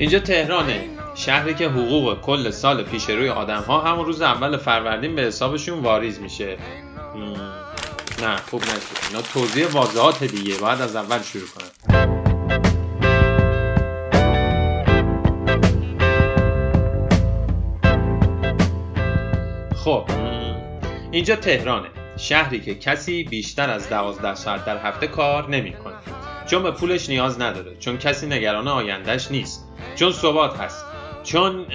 اینجا 0.00 0.18
تهرانه. 0.18 0.88
شهری 1.14 1.54
که 1.54 1.68
حقوق 1.68 2.20
کل 2.20 2.50
سال 2.50 2.82
پیش 2.82 3.10
روی 3.10 3.28
آدم 3.28 3.62
ها 3.62 3.80
همون 3.80 4.06
روز 4.06 4.22
اول 4.22 4.56
فروردین 4.56 5.14
به 5.14 5.22
حسابشون 5.22 5.78
واریز 5.78 6.20
میشه. 6.20 6.56
نه 8.22 8.36
خوب 8.50 8.62
نشد. 8.62 9.08
اینا 9.08 9.22
توضیح 9.22 9.66
واضحات 9.66 10.24
دیگه. 10.24 10.58
باید 10.58 10.80
از 10.80 10.96
اول 10.96 11.22
شروع 11.22 11.46
کنم. 11.48 11.70
خب 19.76 20.04
اینجا 21.10 21.36
تهرانه. 21.36 21.88
شهری 22.16 22.60
که 22.60 22.74
کسی 22.74 23.24
بیشتر 23.24 23.70
از 23.70 23.88
دوازده 23.88 24.34
ساعت 24.34 24.64
در 24.64 24.78
هفته 24.78 25.06
کار 25.06 25.50
نمی‌کنه. 25.50 25.94
چون 26.46 26.62
به 26.62 26.70
پولش 26.70 27.08
نیاز 27.08 27.40
نداره 27.40 27.76
چون 27.76 27.98
کسی 27.98 28.26
نگران 28.26 28.68
آیندهش 28.68 29.30
نیست. 29.30 29.69
چون 29.96 30.12
ثبات 30.12 30.60
هست. 30.60 30.84
چون 31.22 31.66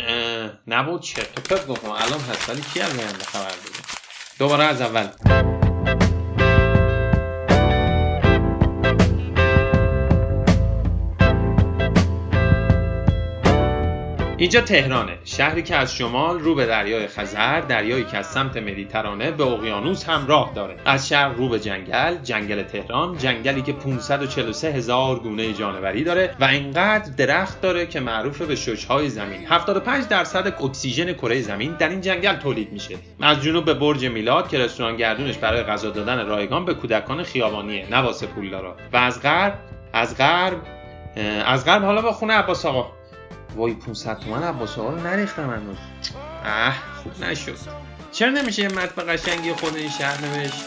نبود 0.68 1.02
چرت 1.02 1.38
و 1.38 1.42
پرت 1.42 1.68
گفتم 1.68 1.90
الان 1.90 2.20
هست 2.20 2.50
ولی 2.50 2.62
کی 2.74 2.82
از 2.82 2.92
خبر 3.28 3.46
بده 3.46 3.80
دوباره 4.40 4.64
از 4.64 4.82
اول. 4.82 5.55
اینجا 14.38 14.62
تهرانه. 14.62 15.18
شهری 15.24 15.64
که 15.64 15.76
از 15.76 15.96
شمال 15.96 16.40
رو 16.40 16.56
به 16.56 16.66
دریای 16.66 17.08
خزر 17.08 17.62
دریایی 17.62 18.04
که 18.04 18.18
از 18.18 18.28
سمت 18.28 18.58
مدیترانه 18.58 19.32
به 19.32 19.44
اقیانوس 19.44 20.10
هم 20.10 20.28
راه 20.28 20.52
داره. 20.56 20.76
از 20.86 21.08
شرق 21.08 21.38
رو 21.38 21.50
به 21.50 21.60
جنگل 21.60 22.18
جنگل 22.24 22.64
تهران 22.64 23.18
جنگلی 23.18 23.62
که 23.62 23.74
543 23.74 24.72
هزار 24.72 25.20
گونه 25.20 25.54
جانوری 25.54 26.04
داره 26.04 26.36
و 26.40 26.44
اینقدر 26.44 27.12
درخت 27.18 27.62
داره 27.62 27.86
که 27.86 28.00
معروف 28.00 28.42
به 28.42 28.56
ششهای 28.56 29.10
زمین. 29.10 29.46
75 29.48 30.08
درصد 30.08 30.54
اکسیژن 30.64 31.14
کره 31.14 31.42
زمین 31.42 31.76
در 31.80 31.90
این 31.90 32.02
جنگل 32.02 32.36
تولید 32.36 32.74
میشه. 32.74 32.96
از 33.22 33.44
جنوب 33.44 33.66
به 33.66 33.74
برج 33.74 34.06
میلاد 34.06 34.50
که 34.50 34.60
رستوران 34.60 34.98
گردونش 34.98 35.38
برای 35.38 35.64
غذا 35.64 35.90
دادن 35.90 36.26
رایگان 36.26 36.66
به 36.66 36.74
کودکان 36.74 37.24
خیابانیه 37.24 38.00
واسه 38.00 38.28
پولدارا 38.28 38.76
و 38.94 38.98
از 38.98 39.22
غرب 39.22 39.60
از 39.94 40.18
غرب 40.18 40.62
از 41.46 41.66
غرب 41.66 41.84
حالا 41.84 42.02
با 42.02 42.12
خونه 42.12 42.34
عباس 42.34 42.66
آقا. 42.66 42.92
وای 43.56 43.74
500 43.74 44.20
تومن 44.20 44.44
عباس 44.44 44.78
آقا 44.80 44.90
رو 44.90 45.00
نریختم 45.00 45.50
هنوز 45.50 45.78
اه 46.44 46.74
خوب 47.04 47.24
نشد 47.24 47.58
چرا 48.12 48.30
نمیشه 48.30 48.62
یه 48.62 48.68
متن 48.68 49.14
قشنگی 49.14 49.54
خود 49.54 49.76
این 49.76 49.90
شهر 49.90 50.26
نوشت 50.26 50.66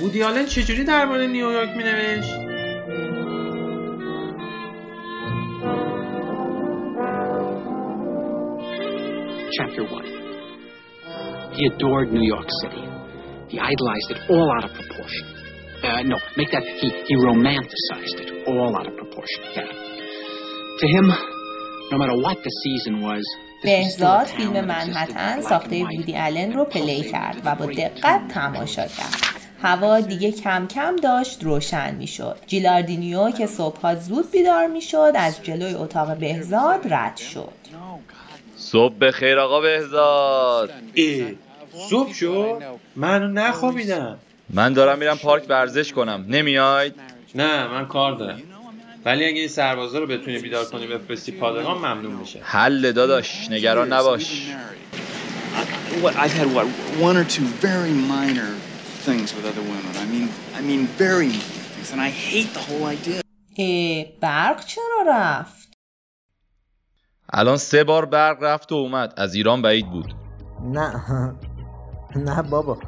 وودی 0.00 0.22
آلن 0.22 0.46
چجوری 0.46 0.84
درباره 0.84 1.26
نیویورک 1.26 1.68
می 1.68 1.84
نوشت 1.84 2.54
Chapter 9.58 9.82
1 9.82 10.14
He 11.56 11.66
adored 11.66 12.12
New 12.12 12.26
York 12.34 12.48
City. 12.62 12.84
He 13.48 13.56
idolized 13.60 14.10
it 14.10 14.20
all 14.28 14.48
out 14.56 14.64
of 14.64 14.72
proportion. 14.80 15.24
Uh, 15.84 16.02
no, 16.02 16.18
make 16.36 16.50
that 16.50 16.64
he, 16.80 16.88
he 17.08 17.14
romanticized 17.30 18.18
it 18.24 18.48
all 18.48 18.76
out 18.76 18.86
of 18.88 18.96
proportion. 18.96 19.40
Yeah. 19.54 19.68
To 20.80 20.86
him, 20.88 21.06
بهزاد 23.62 24.26
فیلم 24.26 24.64
منحتن 24.64 25.40
ساخته 25.40 25.84
وودی 25.84 26.16
آلن 26.16 26.52
رو 26.52 26.64
پلی 26.64 27.02
کرد 27.02 27.42
و 27.44 27.54
با 27.54 27.66
دقت 27.66 28.28
تماشا 28.28 28.86
کرد. 28.86 29.14
هوا 29.62 30.00
دیگه 30.00 30.32
کم 30.32 30.66
کم 30.66 30.96
داشت 30.96 31.42
روشن 31.42 31.94
می‌شد. 31.94 32.38
جیلاردینیو 32.46 33.30
که 33.30 33.46
صبحها 33.46 33.94
زود 33.94 34.30
بیدار 34.30 34.66
می‌شد 34.66 35.12
از 35.14 35.42
جلوی 35.42 35.74
اتاق 35.74 36.16
بهزاد 36.16 36.92
رد 36.94 37.16
شد. 37.16 37.52
صبح 38.56 38.98
بخیر 38.98 39.38
آقا 39.38 39.60
بهزاد. 39.60 40.70
ای 40.94 41.36
صبح 41.90 42.12
شد؟ 42.12 42.62
منو 42.96 43.28
نخوابیدم. 43.28 44.18
من 44.50 44.72
دارم 44.72 44.98
میرم 44.98 45.18
پارک 45.18 45.46
ورزش 45.48 45.92
کنم. 45.92 46.24
نمیاید 46.28 46.94
نه 47.34 47.66
من 47.66 47.86
کار 47.86 48.12
دارم. 48.12 48.42
ولی 49.04 49.24
اگه 49.24 49.38
این 49.38 49.48
سربازا 49.48 49.98
رو 49.98 50.06
بتونی 50.06 50.38
بیدار 50.38 50.64
کنی 50.64 50.86
بفرستی 50.86 51.32
پادگان 51.32 51.78
ممنون 51.78 52.12
میشه 52.12 52.40
حل 52.42 52.92
داداش 52.92 53.50
نگران 53.50 53.92
نباش 53.92 54.50
What 56.02 56.16
I've 56.16 56.36
had 56.40 56.48
what 56.56 56.66
one 57.08 57.16
or 57.22 57.26
two 57.36 57.46
very 57.68 57.94
minor 58.14 58.50
things 59.06 59.28
with 59.34 59.44
other 59.50 59.64
women. 59.72 59.92
I 60.04 60.06
mean, 60.12 60.26
I 60.58 60.60
mean 60.68 60.82
very 61.06 61.28
minor 61.28 61.64
things, 61.74 61.88
and 61.92 62.00
I 62.08 62.10
hate 62.30 62.50
the 62.58 62.64
whole 62.68 62.84
idea. 62.96 63.20
برق 64.20 64.64
چرا 64.64 65.04
رفت؟ 65.08 65.68
الان 67.32 67.56
سه 67.56 67.84
بار 67.84 68.04
برق 68.04 68.42
رفت 68.42 68.72
و 68.72 68.74
اومد 68.74 69.14
از 69.16 69.34
ایران 69.34 69.62
بعید 69.62 69.90
بود 69.90 70.14
نه 70.64 71.02
نه 72.26 72.42
بابا 72.42 72.78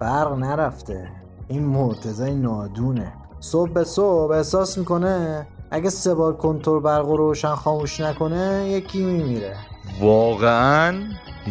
برق 0.00 0.32
نرفته 0.32 1.10
این 1.48 1.64
مرتضی 1.64 2.34
نادونه 2.34 3.12
صبح 3.40 3.70
به 3.70 3.84
صبح 3.84 4.32
احساس 4.34 4.78
می‌کنه 4.78 5.46
اگه 5.76 5.90
سه 5.90 6.14
بار 6.14 6.36
کنترل 6.36 6.80
برق 6.80 7.06
رو 7.06 7.16
روشن 7.16 7.54
خاموش 7.54 8.00
نکنه 8.00 8.68
یکی 8.68 9.02
میمیره. 9.02 9.56
واقعا 10.00 11.02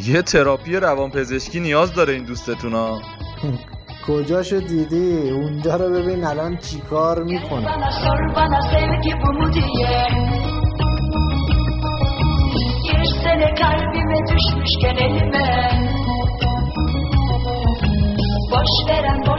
یه 0.06 0.22
تراپی 0.22 0.75
روانپزشکی 0.75 1.59
نیاز 1.59 1.94
داره 1.94 2.13
این 2.13 2.25
دوستتونا. 2.25 3.00
کجاشو 4.08 4.59
دیدی؟ 4.59 5.30
اونجا 5.30 5.75
رو 5.75 5.90
ببین 5.90 6.24
الان 6.24 6.58
چیکار 6.58 7.24
می‌کنه. 7.24 7.68
kalbime 13.62 14.19
düşmüşken 14.30 14.97
elime 15.06 15.84
Boş 18.55 18.69
gezen 18.88 19.23
o 19.27 19.35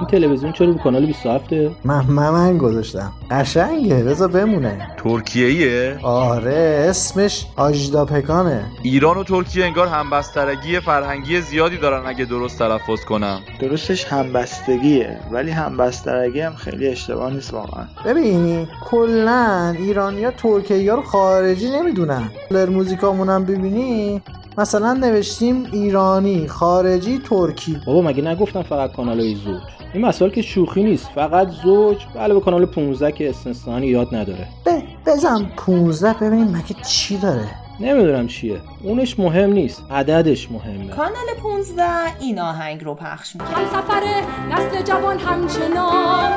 این 0.00 0.06
تلویزیون 0.10 0.52
چرا 0.52 0.66
رو 0.66 0.78
کانال 0.78 1.06
27 1.06 1.52
من 1.84 2.04
من, 2.08 2.30
من 2.30 2.58
گذاشتم. 2.58 3.12
قشنگه 3.30 4.04
بذار 4.04 4.28
بمونه. 4.28 4.88
ترکیه 4.96 5.46
ایه؟ 5.46 5.98
آره 6.02 6.86
اسمش 6.90 7.46
آجدا 7.56 8.04
پکانه 8.04 8.64
ایران 8.82 9.16
و 9.16 9.24
ترکیه 9.24 9.64
انگار 9.64 9.86
همبسترگی 9.86 10.80
فرهنگی 10.80 11.40
زیادی 11.40 11.76
دارن 11.76 12.06
اگه 12.06 12.24
درست 12.24 12.58
تلفظ 12.58 13.04
کنم. 13.04 13.40
درستش 13.60 14.04
همبستگیه 14.04 15.16
ولی 15.30 15.50
همبسترگی 15.50 16.40
هم 16.40 16.54
خیلی 16.54 16.88
اشتباه 16.88 17.32
نیست 17.32 17.54
واقعا. 17.54 17.84
ببین 18.04 18.68
کلا 18.90 19.74
ایرانیا 19.78 20.30
ترکیه 20.30 20.92
رو 20.92 21.02
خارجی 21.02 21.70
نمی‌دونن. 21.70 22.30
لر 22.50 22.68
موزیکامون 22.68 23.28
هم 23.28 23.44
ببینی 23.44 24.22
مثلا 24.58 24.92
نوشتیم 24.92 25.64
ایرانی 25.72 26.48
خارجی 26.48 27.18
ترکی. 27.18 27.80
بابا 27.86 28.02
مگه 28.02 28.22
نگفتم 28.22 28.62
فقط 28.62 28.92
کانال 28.92 29.20
های 29.20 29.34
زوج؟ 29.34 29.60
این 29.94 30.04
مسائل 30.04 30.30
که 30.30 30.42
شوخی 30.42 30.82
نیست. 30.82 31.08
فقط 31.14 31.48
زوج؟ 31.48 31.96
به 32.14 32.20
علاوه 32.20 32.40
کانال 32.44 32.66
15 32.66 33.12
که 33.12 33.30
استثنانی 33.30 33.86
یاد 33.86 34.14
نداره. 34.14 34.48
ب- 34.66 35.10
بزن 35.10 35.50
15 35.56 36.12
ببین 36.20 36.44
مگه 36.56 36.74
چی 36.88 37.16
داره. 37.18 37.48
نمی‌دونم 37.80 38.26
چیه. 38.26 38.60
اونش 38.82 39.18
مهم 39.18 39.52
نیست. 39.52 39.82
عددش 39.90 40.50
مهمه. 40.50 40.88
کانال 40.88 41.12
15 41.42 41.82
این 42.20 42.38
آهنگ 42.38 42.84
رو 42.84 42.94
پخش 42.94 43.34
می‌کنه. 43.36 43.56
هم 43.56 43.64
سفر 43.66 44.02
نسل 44.50 44.82
جوان 44.84 45.18
همچنان 45.18 46.32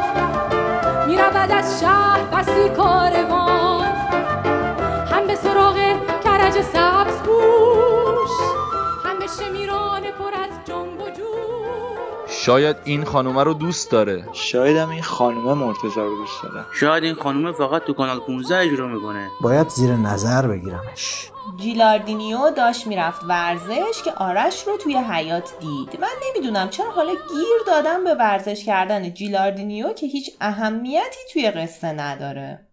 می‌رود 1.08 1.52
از 1.52 1.80
شهر 1.82 2.20
بسی 2.34 2.70
کاروان 2.78 2.95
شاید 12.46 12.78
این 12.84 13.04
خانومه 13.04 13.44
رو 13.44 13.54
دوست 13.54 13.92
داره. 13.92 14.26
شایدم 14.34 14.90
این 14.90 15.02
خانومه 15.02 15.54
مرتضی 15.66 16.00
رو 16.00 16.16
دوست 16.16 16.44
داره. 16.44 16.66
شاید 16.80 17.04
این 17.04 17.14
خانومه 17.14 17.52
فقط 17.52 17.84
تو 17.84 17.94
کانال 17.94 18.20
15 18.20 18.58
اجرا 18.58 18.88
می‌کنه. 18.88 19.30
باید 19.42 19.70
زیر 19.70 19.92
نظر 19.92 20.48
بگیرمش. 20.48 21.32
جیلاردینیو 21.58 22.52
داشت 22.58 22.88
می‌رفت 22.88 23.24
ورزش 23.24 24.02
که 24.06 24.12
آرش 24.12 24.68
رو 24.68 24.78
توی 24.78 24.96
حیات 24.96 25.54
دید. 25.60 26.02
من 26.02 26.08
نمی‌دونم 26.30 26.70
چرا 26.70 26.92
حالا 26.92 27.12
گیر 27.12 27.58
دادم 27.68 28.04
به 28.04 28.14
ورزش 28.14 28.66
کردن 28.66 29.14
جیلاردینیو 29.14 29.94
که 29.94 30.08
هیچ 30.08 30.32
اهمیتی 30.42 31.20
توی 31.34 31.52
قصه 31.52 31.88
نداره. 31.88 32.68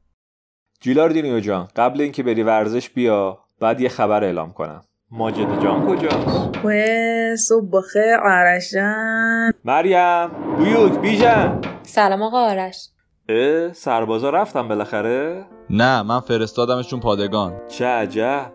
جیلاردینیو 0.80 1.40
جان 1.40 1.69
قبل 1.76 2.00
اینکه 2.00 2.22
بری 2.22 2.42
ورزش 2.42 2.90
بیا 2.90 3.38
بعد 3.60 3.80
یه 3.80 3.88
خبر 3.88 4.24
اعلام 4.24 4.52
کنم. 4.52 4.84
ماجد 5.14 5.62
جان. 5.62 5.87
کجاست؟ 5.87 6.64
و 6.64 6.70
صبح 7.37 7.70
بخیر 7.73 8.14
آرش 8.14 8.75
جان. 8.75 9.53
مریم 9.64 10.29
بیوک 10.59 10.99
بیژن. 11.00 11.61
سلام 11.82 12.23
آقا 12.23 12.38
آرش. 12.38 12.88
اه 13.29 13.73
سربازا 13.73 14.31
رفتن 14.31 14.69
بالاخره؟ 14.69 15.44
نه 15.70 16.03
من 16.03 16.20
فرستادمشون 16.20 17.00
پادگان. 17.00 17.53
چه 17.69 17.87
عجب. 17.87 18.53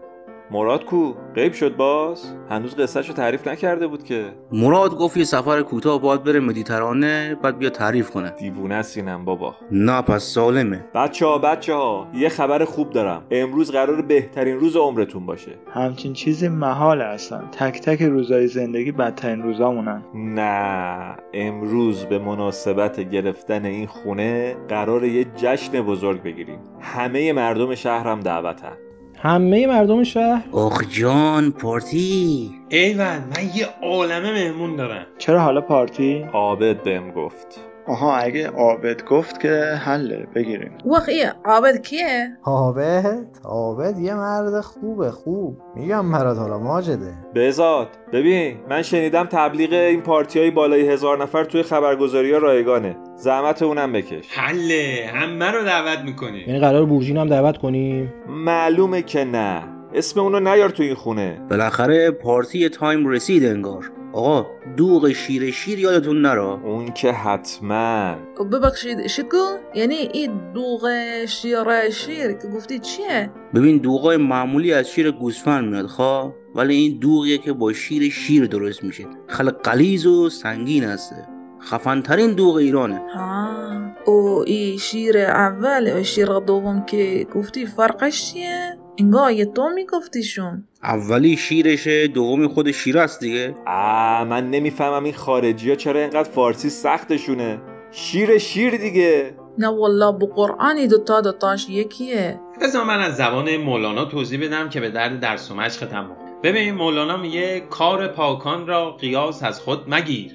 مراد 0.52 0.86
کو؟ 0.86 1.14
غیب 1.36 1.54
شد 1.54 1.76
باز. 1.76 2.34
هنوز 2.50 2.76
قصهشو 2.76 3.14
تعریف 3.14 3.48
نکرده 3.48 3.88
بود 3.88 4.04
که. 4.04 4.26
مراد 4.52 4.98
گفت 4.98 5.18
یه 5.18 5.24
سفر 5.24 5.62
کوتاه 5.62 6.02
باید 6.02 6.24
بره 6.24 6.40
مدیترانه 6.40 7.36
بعد 7.36 7.58
بیا 7.58 7.70
تعریف 7.70 8.10
کنه. 8.10 8.30
دیوونه 8.30 8.82
سینم 8.82 9.26
بابا. 9.26 9.56
نه 9.72 10.02
پس 10.02 10.24
سالمه. 10.24 10.86
بچه 10.96 11.26
ها 11.26 11.38
بچه 11.38 11.74
ها 11.74 12.08
یه 12.14 12.30
خبر 12.30 12.66
خوب 12.66 12.90
دارم. 12.90 13.24
امروز 13.32 13.72
قرار 13.72 14.02
بهترین 14.02 14.60
روز 14.60 14.76
عمرتون 14.76 15.26
باشه. 15.26 15.52
همچین 15.74 16.14
چیزی 16.14 16.48
محال 16.48 17.02
اصلا 17.02 17.42
تک 17.52 17.82
تک 17.82 18.02
روزای 18.02 18.48
زندگی 18.48 18.92
بدترین 18.92 19.44
روزامونن. 19.44 20.04
نه 20.14 21.16
امروز 21.34 22.06
به 22.06 22.20
مناسبت 22.20 23.00
گرفتن 23.00 23.66
این 23.66 23.88
خونه 23.88 24.56
قرار 24.70 25.06
یه 25.06 25.26
جشن 25.36 25.82
بزرگ 25.82 26.24
بگیریم. 26.24 26.60
همه 26.82 27.34
مردم 27.34 27.76
شهرم 27.76 28.20
دعوتن. 28.20 28.78
همه 29.20 29.68
مردم 29.68 30.04
شهر. 30.04 30.44
آخ 30.52 30.84
جان 30.90 31.52
پارتی. 31.52 32.52
ایول 32.70 33.04
من 33.06 33.50
یه 33.56 33.68
عالمه 33.84 34.32
مهمون 34.32 34.76
دارم. 34.76 35.06
چرا 35.18 35.40
حالا 35.40 35.62
پارتی؟ 35.62 36.26
عابد 36.34 36.84
بهم 36.84 37.12
گفت. 37.12 37.60
آها 37.88 38.16
اگه 38.16 38.48
عابد 38.50 39.06
گفت 39.06 39.40
که 39.40 39.50
حله 39.86 40.28
بگیریم. 40.36 40.72
واقعیه 40.86 41.34
عابد 41.46 41.82
کیه؟ 41.82 42.38
عابد؟ 42.44 43.26
عابد 43.44 44.00
یه 44.00 44.14
مرد 44.14 44.62
خوبه 44.62 45.12
خوب. 45.12 45.58
میگم 45.76 46.12
برات 46.12 46.38
حالا 46.38 46.60
ماجده. 46.60 47.14
بزاد 47.36 47.88
ببین 48.14 48.58
من 48.70 48.82
شنیدم 48.82 49.24
تبلیغ 49.24 49.74
این 49.74 50.02
پارتی 50.02 50.40
های 50.40 50.52
بالای 50.52 50.90
هزار 50.90 51.22
نفر 51.22 51.44
توی 51.44 51.64
خبرگزاری 51.64 52.32
ها 52.32 52.38
رایگانه. 52.38 52.98
زحمت 53.16 53.62
اونم 53.62 53.92
بکش. 53.92 54.38
حله 54.38 55.10
همه 55.14 55.52
رو 55.52 55.64
دعوت 55.64 56.00
می‌کنی. 56.00 56.40
یعنی 56.48 56.60
قرار 56.60 56.86
بورژین 56.86 57.18
هم 57.18 57.28
دعوت 57.28 57.58
کنیم 57.58 58.14
معلومه 58.30 59.02
که 59.02 59.24
نه. 59.24 59.64
اسم 59.94 60.20
اونو 60.20 60.40
نیار 60.40 60.70
تو 60.70 60.84
این 60.84 60.96
خونه. 60.96 61.42
بالاخره 61.50 62.12
پارتی 62.12 62.70
تایم 62.70 63.08
رسید 63.08 63.46
انگار. 63.46 63.92
آقا 64.14 64.46
دوغ 64.78 65.12
شیر 65.12 65.52
شیر 65.52 65.80
یادتون 65.80 66.22
نرا. 66.22 66.62
اون 66.64 66.92
که 66.92 67.12
حتما. 67.12 68.16
ببخشید 68.52 69.08
شکو 69.08 69.38
یعنی 69.76 69.96
این 69.96 70.54
دوغ 70.54 70.90
شیر 71.26 71.90
شیر 71.90 72.34
که 72.34 72.48
گفتی 72.48 72.80
چیه؟ 72.80 73.32
ببین 73.56 73.78
دوغای 73.78 74.18
معمولی 74.18 74.74
از 74.74 74.90
شیر 74.90 75.12
گوسفند 75.12 75.70
میاد 75.70 75.86
خواه 75.86 76.34
ولی 76.56 76.76
این 76.76 77.00
دوغیه 77.00 77.38
که 77.38 77.54
با 77.54 77.74
شیر 77.74 78.10
شیر 78.10 78.46
درست 78.46 78.84
میشه. 78.84 79.06
خیلی 79.28 79.52
قلیز 79.52 80.06
و 80.06 80.30
سنگین 80.30 80.84
هسته 80.84 81.28
خفنترین 81.62 82.34
دوغ 82.34 82.56
ایرانه. 82.56 83.02
ها 83.16 83.78
او 84.06 84.44
ای 84.48 84.78
شیر 84.78 85.18
اول 85.18 86.00
و 86.00 86.04
شیر 86.04 86.26
دوم 86.26 86.86
که 86.86 87.28
گفتی 87.36 87.66
فرقش 87.66 88.34
چیه؟ 88.34 88.78
انگار 89.00 89.32
یه 89.32 89.46
تو 89.46 89.70
میگفتیشون. 89.70 90.64
اولی 90.84 91.38
شیرشه 91.38 92.08
دومی 92.08 92.48
خود 92.48 92.72
شیر 92.72 92.98
است 92.98 93.20
دیگه. 93.20 93.56
آه 93.68 94.24
من 94.24 94.50
نمی‌فهمم 94.50 95.04
این 95.04 95.14
خارجی 95.14 95.70
ها 95.70 95.76
چرا 95.76 96.00
اینقدر 96.00 96.30
فارسی 96.30 96.70
سختشونه. 96.70 97.62
شیر 97.92 98.38
شیر 98.38 98.78
دیگه. 98.78 99.36
نه 99.58 99.68
والله 99.68 100.18
به 100.20 100.26
قرآنی 100.36 100.88
دوتا 100.88 101.22
دوتاش 101.22 101.70
یکیه. 101.70 102.40
بذار 102.62 102.84
من 102.84 103.00
از 103.00 103.16
زبان 103.16 103.58
مولانا 103.58 104.06
توضیح 104.06 104.46
بدم 104.46 104.70
که 104.70 104.80
به 104.80 104.90
درد 104.90 105.20
درس 105.20 105.52
و 105.52 105.56
مشقتم 105.56 106.12
ببین 106.44 106.74
مولانا 106.74 107.18
میگه 107.18 107.60
کار 107.60 108.08
پاکان 108.08 108.68
را 108.68 108.92
قیاس 108.92 109.44
از 109.44 109.60
خود 109.60 109.80
مگیر. 109.88 110.32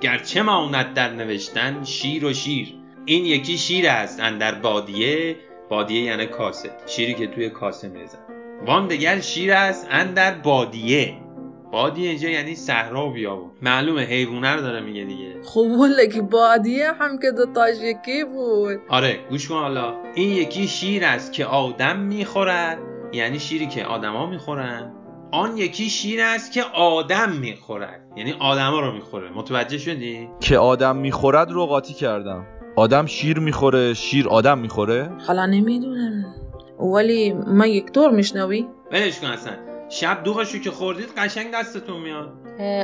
گرچه 0.00 0.42
ماند 0.42 0.94
در 0.94 1.10
نوشتن 1.10 1.84
شیر 1.84 2.24
و 2.24 2.32
شیر. 2.32 2.74
این 3.04 3.24
یکی 3.24 3.58
شیر 3.58 3.88
است 3.88 4.20
اندر 4.20 4.54
بادیه 4.54 5.36
بادیه 5.74 6.02
یعنی 6.02 6.26
کاسه 6.26 6.70
شیری 6.86 7.14
که 7.14 7.26
توی 7.26 7.50
کاسه 7.50 7.88
میزن 7.88 8.18
وان 8.66 8.88
دگر 8.88 9.20
شیر 9.20 9.52
است 9.52 9.88
اندر 9.90 10.34
بادیه. 10.34 11.14
بادیه 11.72 12.08
اینجا 12.08 12.28
یعنی 12.28 12.54
صحرا 12.54 13.08
و 13.08 13.12
بیابون 13.12 13.50
معلومه 13.62 14.02
حیوانه 14.02 14.54
رو 14.54 14.60
داره 14.60 14.80
میگه 14.80 15.04
دیگه. 15.04 15.42
خب 15.44 15.60
ولی 15.60 16.08
که 16.08 16.22
بادیه 16.22 16.92
هم 16.92 17.18
که 17.18 17.30
دوتاش 17.30 17.76
یکی 17.82 18.24
بود. 18.24 18.80
آره 18.88 19.18
گوش 19.30 19.48
کن 19.48 19.54
حالا. 19.54 19.94
این 20.14 20.28
یکی 20.28 20.68
شیر 20.68 21.04
است 21.04 21.32
که 21.32 21.46
آدم 21.46 21.98
می‌خورد 21.98 22.78
یعنی 23.12 23.38
شیری 23.38 23.66
که 23.66 23.84
آدما 23.84 24.26
می‌خورن. 24.26 24.92
آن 25.32 25.56
یکی 25.56 25.90
شیر 25.90 26.20
است 26.22 26.52
که 26.52 26.62
آدم 26.62 27.32
می‌خورد 27.32 28.00
یعنی 28.16 28.34
آدما 28.40 28.80
رو 28.80 28.92
می‌خوره. 28.92 29.30
متوجه 29.30 29.78
شدی؟ 29.78 30.28
که 30.40 30.58
آدم 30.58 30.96
می‌خورد 30.96 31.50
رو 31.50 31.66
قاطی 31.66 31.94
کردم. 31.94 32.46
آدم 32.76 33.06
شیر 33.06 33.38
می‌خوره 33.38 33.94
شیر 33.94 34.28
آدم 34.28 34.58
می‌خوره؟ 34.58 35.10
حالا 35.26 35.46
نمی‌دونم. 35.46 36.24
ولی 36.78 37.32
من 37.32 37.68
یک 37.68 37.92
طور 37.92 38.10
میشنوی. 38.10 38.66
ولش 38.92 39.20
کن 39.20 39.26
اصلا 39.26 39.52
شب 39.88 40.24
دوغشو 40.24 40.58
که 40.58 40.70
خوردید 40.70 41.08
قشنگ 41.16 41.46
دستتون 41.54 42.00
میاد. 42.00 42.32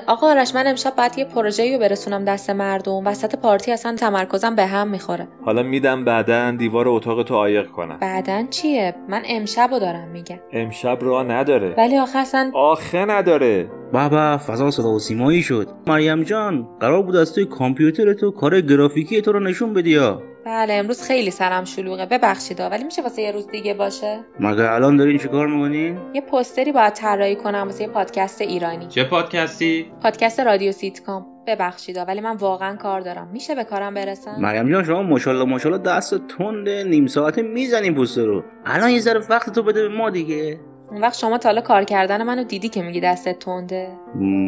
آقا 0.07 0.27
آرش 0.27 0.55
من 0.55 0.67
امشب 0.67 0.97
باید 0.97 1.19
یه 1.19 1.25
پروژه 1.25 1.73
رو 1.73 1.79
برسونم 1.81 2.25
دست 2.25 2.51
مردم. 2.51 3.07
وسط 3.07 3.37
پارتی 3.37 3.73
اصلا 3.73 3.97
تمرکزم 3.97 4.55
به 4.55 4.67
هم 4.67 4.89
می‌خوره. 4.89 5.29
حالا 5.45 5.63
میدم 5.63 6.05
بعدا 6.05 6.51
دیوار 6.51 6.89
اتاق 6.89 7.23
تو 7.23 7.35
عایق 7.35 7.67
کنم. 7.67 7.99
بعدا 7.99 8.47
چیه؟ 8.51 8.95
من 9.09 9.23
امشب 9.27 9.69
رو 9.73 9.79
دارم 9.79 10.09
میگم. 10.09 10.39
امشب 10.53 10.99
راه 11.01 11.25
نداره. 11.25 11.75
ولی 11.79 11.99
آخه 11.99 12.19
اصلا 12.19 12.51
آخه 12.55 13.05
نداره. 13.05 13.71
بابا 13.93 14.39
فضا 14.39 14.71
صدا 14.71 14.89
و 14.89 14.99
سیمایی 14.99 15.43
شد. 15.43 15.69
مریم 15.87 16.23
جان 16.23 16.69
قرار 16.81 17.03
بود 17.03 17.17
از 17.17 17.35
توی 17.35 17.45
کامپیوتر 17.45 18.13
تو 18.13 18.31
کار 18.31 18.61
گرافیکی 18.61 19.21
تو 19.21 19.33
رو 19.33 19.41
نشون 19.41 19.73
بدی 19.73 19.91
یا؟ 19.91 20.23
بله 20.51 20.75
امروز 20.75 21.03
خیلی 21.03 21.31
سرم 21.31 21.65
شلوغه. 21.65 22.07
ببخشید 22.07 22.61
ولی 22.61 22.85
میشه 22.85 23.03
واسه 23.03 23.23
یه 23.23 23.33
روز 23.33 23.47
دیگه 23.47 23.75
باشه؟ 23.75 24.21
مگه 24.41 24.73
الان 24.73 24.97
دارین 24.97 25.19
چیکار 25.19 25.47
می‌کنین 25.47 25.99
یه 26.15 26.21
پوستری 26.21 26.73
باید 26.73 26.93
طراحی 26.93 27.37
کنم 27.37 27.63
واسه 27.65 27.85
یه 27.85 27.91
پادکست 27.91 28.41
ایرانی. 28.41 28.87
چه 28.87 29.05
پادکستی؟ 29.05 29.87
پادکست 30.03 30.41
رادیو 30.41 30.73
سیتکام. 30.73 31.27
ببخشید 31.47 31.97
ولی 32.09 32.21
من 32.21 32.37
واقعا 32.37 32.77
کار 32.77 33.01
دارم. 33.01 33.29
میشه 33.33 33.55
به 33.55 33.65
کارم 33.65 33.95
برسم؟ 33.95 34.37
مریم 34.41 34.73
جان 34.73 34.85
شما 34.85 35.03
ماشاءالله 35.03 35.45
ماشاءالله 35.45 35.83
دست 35.83 36.15
تند 36.39 36.69
نیم 36.69 37.07
ساعته 37.07 37.43
می‌زنین 37.43 37.95
پوستر 37.95 38.25
رو. 38.27 38.43
الان 38.67 38.91
یه 38.91 39.01
ذره 39.01 39.21
وقت 39.31 39.51
تو 39.51 39.63
بده 39.63 39.89
به 39.89 39.95
ما 39.95 40.11
دیگه. 40.11 40.61
اون 40.91 41.01
وقت 41.01 41.19
شما 41.19 41.39
تا 41.39 41.49
حالا 41.49 41.61
کار 41.61 41.85
کردن 41.85 42.23
منو 42.23 42.45
دیدی 42.45 42.69
که 42.69 42.83
میگی 42.83 43.01
دستت 43.01 43.39
تنده؟ 43.39 43.89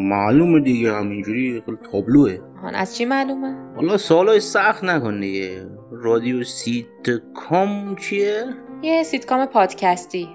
معلومه 0.09 0.59
دیگه 0.59 0.93
همینجوری 0.93 1.63
تابلوه. 1.91 2.37
آن 2.63 2.75
از 2.75 2.97
چی 2.97 3.05
معلومه؟ 3.05 3.55
حالا 3.75 3.97
سوالای 3.97 4.39
سخت 4.39 4.83
نکن 4.83 5.19
دیگه. 5.19 5.67
رادیو 6.03 6.43
سیتکام 6.43 7.95
چیه؟ 7.95 8.43
یه 8.81 9.03
سیتکام 9.03 9.45
پادکستی. 9.45 10.29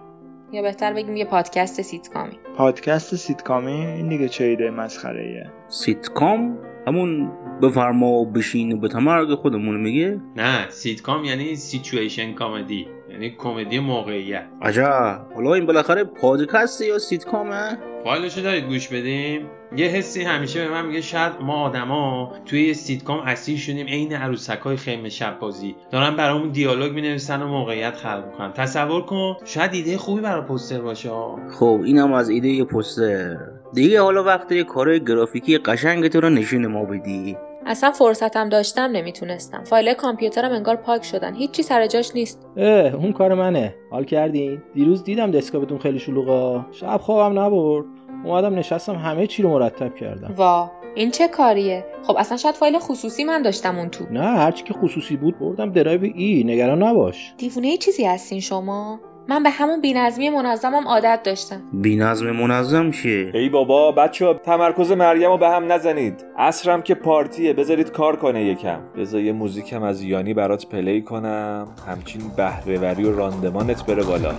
یا 0.53 0.63
بهتر 0.63 0.93
بگیم 0.93 1.17
یه 1.17 1.25
پادکست 1.25 1.83
سیتکامی. 1.83 2.39
پادکست 2.57 3.15
سیتکامی 3.15 3.73
این 3.73 4.09
دیگه 4.09 4.29
چه 4.29 4.45
ایده 4.45 4.71
مسخره 4.71 5.23
ایه 5.23 5.53
سیتکام؟ 5.69 6.59
همون 6.87 7.33
بفرما 7.63 8.07
و 8.07 8.31
بشین 8.31 8.73
و 8.73 8.77
بتمرگ 8.77 9.35
خودمون 9.35 9.81
میگه؟ 9.81 10.21
نه 10.37 10.71
سیتکام 10.71 11.25
یعنی 11.25 11.57
situation 11.57 12.33
comedy. 12.33 12.87
یعنی 13.11 13.31
کمدی 13.39 13.79
موقعیت. 13.79 14.47
عجب. 14.63 15.27
حالا 15.35 15.55
این 15.55 15.67
بالاخره 15.67 16.05
پادکست 16.05 16.81
یا 16.81 16.99
سیتکامه؟ 16.99 17.79
فایلشو 18.05 18.41
دارید 18.41 18.65
گوش 18.65 18.89
بدیم 18.89 19.47
یه 19.77 19.87
حسی 19.87 20.23
همیشه 20.23 20.65
به 20.65 20.71
من 20.71 20.87
میگه 20.87 21.01
شاید 21.01 21.33
ما 21.41 21.55
آدما 21.55 22.33
توی 22.47 22.67
یه 22.67 22.73
سیتکام 22.73 23.21
اسیر 23.21 23.59
شدیم 23.59 23.87
عین 23.87 24.13
عروسکای 24.13 24.77
خیمه 24.77 25.09
شب 25.09 25.39
بازی. 25.39 25.77
دارن 25.91 26.17
برامون 26.17 26.51
دیالوگ 26.51 26.93
می‌نویسن 26.93 27.43
و 27.43 27.49
موقعیت 27.49 27.97
خلق 27.97 28.25
می‌کنن. 28.27 28.53
تصور 28.53 29.03
کن 29.03 29.37
شاید 29.45 29.75
ایده 29.75 29.99
خوبی 29.99 30.21
برای 30.21 30.43
پوستر 30.43 30.81
باشه 30.81 31.11
خب 31.59 31.81
اینم 31.85 32.13
از 32.13 32.29
ایده 32.29 32.65
پوستر. 32.65 33.37
دیگه 33.75 34.03
حالا 34.03 34.25
وقت 34.25 34.53
یه 34.53 34.65
کار 34.65 34.99
گرافیکی 34.99 35.59
قشنگ 35.59 36.09
تو 36.09 36.21
رو 36.21 36.31
نشون 36.31 36.67
ما 36.67 36.85
بدی. 36.85 37.37
اصلا 37.69 37.91
فرصتم 37.91 38.49
داشتم 38.49 38.91
نمی‌تونستم. 38.93 39.65
فایل 39.65 39.95
کامپیوترم 39.95 40.53
انگار 40.53 40.77
پاک 40.77 41.05
شدن. 41.05 41.35
هیچی 41.35 41.63
سر 41.63 41.87
جاش 41.87 42.15
نیست. 42.15 42.47
اه 42.57 42.95
اون 42.95 43.13
کار 43.13 43.35
منه. 43.35 43.75
حال 43.91 44.05
کردین؟ 44.05 44.63
دیروز 44.75 45.05
دیدم 45.05 45.31
desktop 45.31 45.64
تون 45.64 45.79
خیلی 45.79 45.99
شلوغه 45.99 46.67
شب 46.73 47.01
خوابم 47.03 47.39
نبرد. 47.39 47.85
اومدم 48.25 48.55
نشستم 48.55 48.95
همه 48.95 49.27
چی 49.27 49.43
رو 49.43 49.51
مرتب 49.51 49.95
کردم. 49.95 50.35
وا 50.37 50.71
این 50.95 51.11
چه 51.11 51.29
کاریه؟ 51.29 51.85
خب 52.03 52.17
اصلا 52.19 52.37
شاید 52.37 52.55
فایل 52.55 52.79
خصوصی 52.79 53.25
من 53.25 53.43
داشتم 53.43 53.79
اون 53.79 53.89
تو. 53.89 54.05
نه 54.11 54.21
هرچی 54.21 54.65
که 54.65 54.75
خصوصی 54.75 55.17
بود 55.17 55.39
بردم 55.39 55.73
drive 55.73 56.13
E. 56.15 56.45
نگران 56.45 56.83
نباش. 56.83 57.35
دیوونه 57.39 57.77
چیزی 57.77 58.05
هستین 58.05 58.41
شما؟ 58.41 59.01
من 59.31 59.43
به 59.43 59.51
همون 59.51 59.81
بینظمی 59.81 60.31
منظمم 60.31 60.89
عادت 60.89 61.21
داشتم. 61.25 61.61
بینظم 61.73 62.31
منظم 62.31 62.91
چیه؟ 62.91 63.31
ای 63.35 63.49
بابا 63.49 63.93
بچه 63.93 64.35
تمرکز 64.35 64.93
مریم 64.93 65.31
رو 65.31 65.39
به 65.39 65.49
هم 65.49 65.73
نزنید. 65.73 66.25
اصرم 66.39 66.83
که 66.83 66.95
پارتیه. 66.95 67.53
بذارید 67.53 67.91
کار 67.91 68.17
کنه 68.17 68.45
یکم. 68.45 68.81
بذار 68.97 69.21
یه 69.21 69.33
موزیکم 69.33 69.83
از 69.83 70.03
یانی 70.03 70.35
برات 70.35 70.67
پلی 70.67 71.03
کنم. 71.03 71.69
همچین 71.89 72.23
بهرهوری 72.37 73.05
و 73.05 73.17
راندمانت 73.17 73.87
بره 73.87 74.05
بالا. 74.05 74.35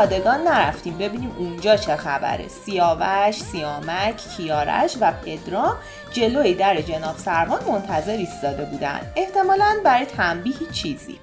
پادگان 0.00 0.40
نرفتیم. 0.40 0.98
ببینیم 0.98 1.32
اونجا 1.38 1.76
چه 1.76 1.96
خبره. 1.96 2.48
سیاوش 2.48 3.34
سیامک 3.34 4.16
کیارش 4.16 4.96
و 5.00 5.12
پدرام 5.12 5.76
جلوی 6.12 6.54
در 6.54 6.80
جناب 6.80 7.16
سروان 7.16 7.60
منتظر 7.68 8.16
ایستاده 8.16 8.64
بودن. 8.64 9.00
احتمالا 9.16 9.76
برای 9.84 10.06
تنبیهی 10.06 10.66
چیزی. 10.72 11.18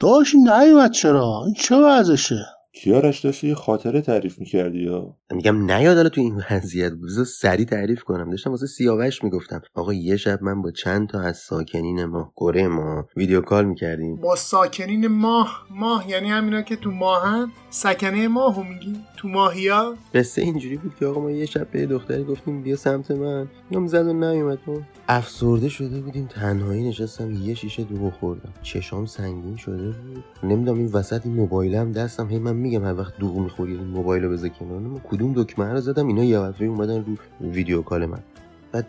داشت 0.00 0.34
نیومد 0.34 0.90
چرا؟ 0.90 1.42
این 1.44 1.54
چه 1.54 1.76
وضعشه؟ 1.76 2.46
کیارش 2.82 3.20
داشتی؟ 3.20 3.48
یه 3.48 3.54
خاطره 3.54 4.00
تعریف 4.00 4.38
می‌کردی 4.38 4.78
یا؟ 4.78 5.16
میگم 5.30 5.70
نیاد 5.72 5.96
حالا 5.96 6.08
تو 6.08 6.20
این 6.20 6.42
وضعیت 6.50 6.92
بذار 6.92 7.24
سریع 7.24 7.66
تعریف 7.66 8.02
کنم. 8.02 8.30
داشتم 8.30 8.50
واسه 8.50 8.66
سیاوش 8.66 9.24
می‌گفتم. 9.24 9.62
آقا 9.74 9.92
یه 9.92 10.16
شب 10.16 10.42
من 10.42 10.62
با 10.62 10.70
چند 10.70 11.08
تا 11.08 11.20
از 11.20 11.36
ساکنین 11.36 12.04
ما 12.04 12.32
گره 12.36 12.68
ما 12.68 13.08
ویدیو 13.16 13.40
کال 13.40 13.64
می‌کردیم. 13.64 14.16
با 14.16 14.36
ساکنین 14.36 15.06
ماه 15.06 15.66
ماه 15.70 16.10
یعنی 16.10 16.28
همینا 16.28 16.62
که 16.62 16.76
تو 16.76 16.90
ماهن؟ 16.90 17.52
سکنه 17.76 18.28
ماهو 18.28 18.62
میگی؟ 18.62 18.96
تو 19.16 19.28
ماهیا 19.28 19.94
قصه 20.14 20.42
اینجوری 20.42 20.76
بود 20.76 20.94
که 20.98 21.06
آقا 21.06 21.20
ما 21.20 21.30
یه 21.30 21.46
شب 21.46 21.70
به 21.70 21.86
دختری 21.86 22.24
گفتیم 22.24 22.62
بیا 22.62 22.76
سمت 22.76 23.10
من. 23.10 23.48
میگم 23.70 23.86
زد 23.86 24.06
و 24.06 24.12
نیومد 24.12 24.58
افسرده 25.08 25.68
شده 25.68 26.00
بودیم 26.00 26.26
تنهایی 26.26 26.88
نشستم 26.88 27.32
یه 27.32 27.54
شیشه 27.54 27.84
دو 27.84 28.10
خوردم 28.10 28.52
چشام 28.62 29.06
سنگین 29.06 29.56
شده 29.56 29.90
بود. 29.90 30.24
نمی‌دونم 30.42 30.78
این 30.78 30.86
وسط 30.92 31.26
این 31.26 31.34
موبایلم 31.34 31.92
دستم 31.92 32.28
هی 32.28 32.38
من 32.38 32.56
میگم 32.56 32.84
هر 32.84 32.94
وقت 32.94 33.18
دوغ 33.18 33.36
می‌خوری 33.38 33.72
این 33.72 33.86
موبایل 33.86 34.24
رو 34.24 34.30
بذار 34.30 34.48
کنار. 34.48 35.00
کدوم 35.10 35.32
دکمه 35.36 35.72
رو 35.72 35.80
زدم 35.80 36.06
اینا 36.06 36.24
یه 36.24 36.38
دفعه 36.38 36.68
اومدن 36.68 37.04
رو 37.04 37.16
ویدیو 37.50 37.82
کال 37.82 38.06
من. 38.06 38.18
بعد 38.72 38.86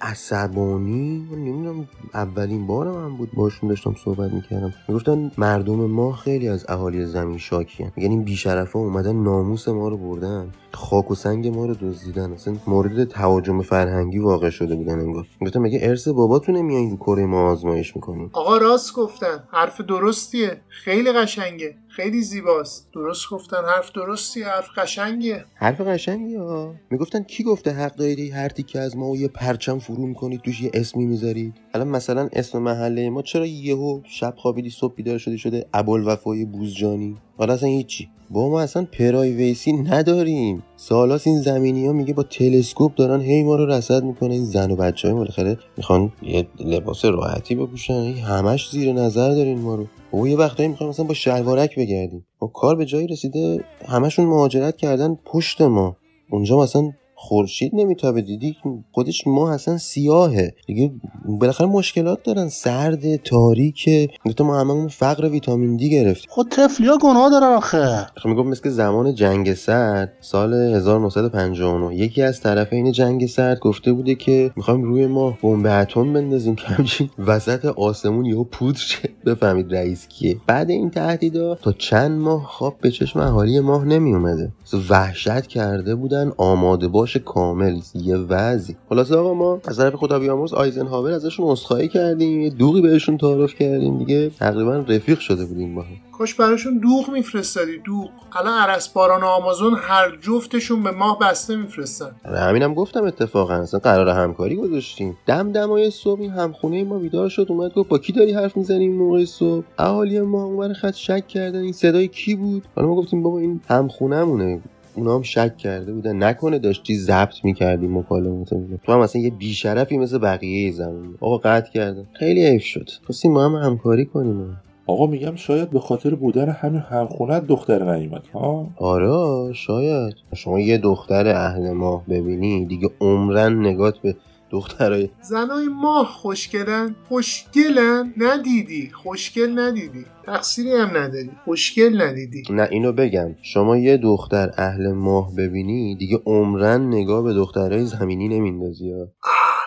عصبانی 0.00 1.28
نمی‌دونم 1.32 1.88
اولین 2.14 2.66
بار 2.66 2.90
من 2.90 3.16
بود 3.16 3.32
باشون 3.34 3.68
داشتم 3.68 3.94
صحبت 4.04 4.32
می‌کردم. 4.32 4.74
می‌گفتن 4.88 5.30
مردم 5.38 5.74
ما 5.74 6.12
خیلی 6.12 6.48
از 6.48 6.66
اهالی 6.68 7.06
زمین 7.06 7.38
شاکیان. 7.38 7.92
یعنی 7.96 8.16
بیشرف 8.16 8.72
ها 8.72 8.80
اومدن 8.80 9.16
ناموس 9.16 9.68
ما 9.68 9.88
رو 9.88 9.96
بردن. 9.96 10.50
خاک 10.72 11.10
و 11.10 11.14
سنگ 11.14 11.48
ما 11.48 11.66
رو 11.66 11.74
دزدیدن. 11.74 12.32
اصلا 12.32 12.56
مورد 12.66 13.04
تهاجم 13.04 13.62
فرهنگی 13.62 14.18
واقع 14.18 14.50
شده 14.50 14.74
بودن 14.74 15.00
انگار. 15.00 15.26
گفتم 15.40 15.60
مگه 15.62 15.78
ارث 15.82 16.08
باباتونه 16.08 16.62
میایین 16.62 16.96
کره 16.96 17.26
ما 17.26 17.50
آزمایش 17.50 17.96
می‌کنین 17.96 18.30
آقا 18.32 18.56
راست 18.56 18.94
گفتن. 18.94 19.44
حرف 19.52 19.80
درستیه. 19.80 20.60
خیلی 20.68 21.12
قشنگه. 21.12 21.74
خیلی 21.96 22.22
زیباست. 22.22 22.88
درست 22.94 23.30
گفتن 23.30 23.56
حرف 23.76 23.92
درستیه 23.92 24.46
حرف 24.46 24.78
قشنگیه. 24.78 25.44
حرف 25.54 25.80
قشنگی 25.80 26.34
ها. 26.34 26.74
می‌گفتن 26.90 27.22
کی 27.22 27.42
گفته 27.42 27.70
حق 27.70 27.94
دارید؟ 27.94 28.32
هر 28.32 28.48
تیکه 28.48 28.80
از 28.80 28.96
ما 28.96 29.10
و 29.10 29.16
یه 29.16 29.28
پرچم 29.28 29.78
فرو 29.78 30.06
می‌کنید 30.06 30.40
توش 30.40 30.62
یه 30.62 30.70
اسمی 30.74 31.06
می‌ذارید. 31.06 31.54
الان 31.74 31.88
مثلا 31.88 32.28
اسم 32.32 32.58
محله 32.58 33.10
ما 33.10 33.22
چرا 33.22 33.46
یهو 33.46 34.00
شب 34.04 34.34
خوابیدی 34.36 34.70
صبح 34.70 34.94
بیدار 34.94 35.18
شده 35.18 35.36
شده 35.36 35.66
ابوالوفای 35.74 36.44
بوزجانی؟ 36.44 37.16
حالا 37.36 37.54
اصلا 37.54 37.68
هیچی. 37.68 38.08
با 38.30 38.48
ما 38.48 38.60
اصلا 38.60 38.86
پرایویسی 38.98 39.72
نداریم. 39.72 40.62
سالاس 40.76 41.26
این 41.26 41.40
زمینی 41.40 41.86
ها 41.86 41.92
میگه 41.92 42.14
با 42.14 42.22
تلسکوپ 42.22 42.94
دارن 42.94 43.20
هی 43.20 43.42
ما 43.42 43.56
رو 43.56 43.66
رصد 43.66 44.04
می‌کنن. 44.04 44.30
این 44.30 44.44
زن 44.44 44.70
و 44.70 44.76
بچه 44.76 45.12
های 45.12 45.56
می‌خوان 45.76 46.12
یه 46.22 46.46
لباس 46.60 47.04
راحتی 47.04 47.54
بپوشن. 47.54 48.12
همش 48.12 48.70
زیر 48.70 48.92
نظر 48.92 49.30
دارین 49.30 49.58
ما 49.58 49.74
رو. 49.74 49.86
و 50.14 50.26
یه 50.26 50.36
وقتایی 50.36 50.68
می‌خوان 50.68 50.88
مثلا 50.90 51.06
با 51.06 51.14
شلوارک 51.14 51.78
بگردیم. 51.78 52.26
ما 52.42 52.48
کار 52.48 52.76
به 52.76 52.84
جایی 52.86 53.06
رسیده 53.06 53.64
همشون 53.88 54.26
مهاجرت 54.26 54.76
کردن 54.76 55.18
پشت 55.24 55.60
ما. 55.60 55.96
اونجا 56.30 56.58
مثلا 56.58 56.92
خورشید 57.22 57.74
نمیتابه. 57.74 58.22
دیدی؟ 58.22 58.56
خودش 58.92 59.26
ما 59.26 59.50
اصلا 59.50 59.78
سیاهه. 59.78 60.54
دیگه 60.66 60.90
بالاخره 61.24 61.66
مشکلات 61.66 62.22
دارن. 62.22 62.48
سرد 62.48 63.16
تاریکه 63.16 64.08
تو 64.36 64.44
ما 64.44 64.60
هممون 64.60 64.88
فقر 64.88 65.28
ویتامین 65.28 65.76
دی 65.76 65.90
گرفتیم. 65.90 66.30
خود 66.30 66.48
طفلیا 66.48 66.98
گناه 67.02 67.30
دارن 67.30 67.56
آخه. 67.56 68.06
خب 68.16 68.28
میگم 68.28 68.46
مثل 68.46 68.70
زمان 68.70 69.14
جنگ 69.14 69.54
سرد 69.54 70.12
سال 70.20 70.54
1959 70.54 71.96
یکی 71.96 72.22
از 72.22 72.40
طرفین 72.40 72.92
جنگ 72.92 73.26
سرد 73.26 73.58
گفته 73.58 73.92
بوده 73.92 74.14
که 74.14 74.50
می‌خوایم 74.56 74.82
روی 74.82 75.06
ما 75.06 75.38
بمب 75.42 75.66
اتم 75.66 76.12
بندازیم 76.12 76.54
که 76.54 76.66
همچین 76.66 77.10
وسط 77.18 77.64
آسمون 77.64 78.24
یهو 78.24 78.44
پودر 78.44 78.78
شه. 78.78 79.08
بفهمید 79.26 79.74
رئیس 79.74 80.08
کیه. 80.08 80.36
بعد 80.46 80.70
این 80.70 80.90
تهدیدا 80.90 81.54
تا 81.54 81.72
چند 81.72 82.20
ماه 82.20 82.44
خواب 82.44 82.76
به 82.80 82.90
چشم 82.90 83.20
اهالی 83.20 83.60
ماه 83.60 83.84
نمی 83.84 84.14
اومده 84.14 84.52
وحشت 84.90 85.46
کرده 85.46 85.94
بودن 85.94 86.32
آماده 86.36 86.88
باش 86.88 87.11
کامل 87.16 87.80
یه 87.94 88.16
وضعی. 88.16 88.76
خلاص 88.88 89.12
آقا 89.12 89.34
ما 89.34 89.60
از 89.64 89.76
طرف 89.76 89.94
خدا 89.94 90.18
بیامرز 90.18 90.54
آیزنهاور 90.54 91.12
ازشون 91.12 91.46
عذرخواهی 91.46 91.88
کردیم 91.88 92.40
یه 92.40 92.50
دوغی 92.50 92.80
بهشون 92.80 93.18
تعارف 93.18 93.54
کردیم. 93.54 93.98
دیگه 93.98 94.30
تقریبا 94.30 94.76
رفیق 94.76 95.18
شده 95.18 95.44
بودیم 95.44 95.74
با 95.74 95.82
هم. 95.82 95.88
کاش 96.18 96.34
براشون 96.34 96.78
دوغ 96.78 97.10
میفرستادی 97.10 97.78
دوغ. 97.84 98.08
الان 98.32 98.58
عرسباران 98.58 99.22
و 99.22 99.26
آمازون 99.26 99.74
هر 99.78 100.18
جفتشون 100.20 100.82
به 100.82 100.90
ماه 100.90 101.18
بسته 101.18 101.56
میفرستن. 101.56 102.10
آره 102.24 102.38
همینم 102.38 102.74
گفتم 102.74 103.04
اتفاقا. 103.04 103.54
اصلا 103.54 103.80
قرار 103.80 104.08
همکاری 104.08 104.56
گذاشتیم. 104.56 105.16
دم 105.26 105.52
دمای 105.52 105.90
صبح 105.90 106.20
این 106.20 106.30
همخونه 106.30 106.84
ما 106.84 106.98
بیدار 106.98 107.28
شد 107.28 107.46
اومد 107.48 107.74
گفت 107.74 107.88
با 107.88 107.98
کی 107.98 108.12
داری 108.12 108.32
حرف 108.32 108.56
می‌زنی 108.56 108.78
این 108.78 108.96
موقع 108.96 109.24
صبح؟ 109.24 109.64
اهالی 109.78 110.20
ما 110.20 110.44
اونور 110.44 110.72
خط 110.72 110.94
شک 110.94 111.28
کردن. 111.28 111.60
این 111.60 111.72
صدای 111.72 112.08
کی 112.08 112.34
بود؟ 112.34 112.62
حالا 112.76 112.88
ما 112.88 112.94
گفتیم 112.94 113.22
بابا 113.22 113.38
این 113.38 113.60
همخونهمونه. 113.68 114.60
اونا 114.94 115.14
هم 115.14 115.22
شک 115.22 115.56
کرده 115.56 115.92
بودن. 115.92 116.22
نکنه 116.22 116.58
داشتی 116.58 116.96
ضبط 116.96 117.44
می‌کردی 117.44 117.86
مکالماتمون 117.86 118.78
تو 118.84 118.92
هم 118.92 118.98
اصلا 118.98 119.22
یه 119.22 119.30
بیشرفی 119.30 119.98
مثل 119.98 120.18
بقیه 120.18 120.72
زمین 120.72 121.14
آقا 121.20 121.38
قطع 121.38 121.72
کردن. 121.72 122.04
خیلی 122.12 122.46
حیف 122.46 122.62
شد. 122.62 122.90
خواستیم 123.06 123.32
ما 123.32 123.44
هم 123.44 123.54
همکاری 123.54 124.04
کنیم. 124.04 124.56
آقا 124.86 125.06
میگم 125.06 125.36
شاید 125.36 125.70
به 125.70 125.80
خاطر 125.80 126.14
بودن 126.14 126.48
همین 126.48 126.80
همخونت 126.80 127.46
دختر 127.46 127.96
نیومد 127.96 128.22
ها؟ 128.34 128.66
آره 128.76 129.52
شاید. 129.52 130.14
شما 130.34 130.60
یه 130.60 130.78
دختر 130.78 131.28
اهل 131.28 131.70
ماه 131.70 132.04
ببینی 132.08 132.64
دیگه 132.64 132.90
عمرن 133.00 133.66
نگات 133.66 133.98
به 133.98 134.16
دخترای 134.52 135.08
زنای 135.22 135.68
ماه 135.68 136.06
خوشگلن 136.06 136.96
خوشگلن 137.08 138.14
ندیدی. 138.16 138.90
خوشگل 138.90 139.58
ندیدی. 139.58 140.04
تقصیری 140.26 140.72
هم 140.72 140.96
نداری. 140.96 141.30
خوشگل 141.44 142.02
ندیدی. 142.02 142.42
نه 142.50 142.68
اینو 142.70 142.92
بگم. 142.92 143.34
شما 143.42 143.76
یه 143.76 143.96
دختر 143.96 144.50
اهل 144.56 144.92
ماه 144.92 145.34
ببینی 145.34 145.96
دیگه 145.96 146.20
عمرن 146.26 146.86
نگاه 146.86 147.24
به 147.24 147.32
دخترای 147.32 147.86
زمینی 147.86 148.28
نمیندازی 148.28 148.90
ها 148.90 149.08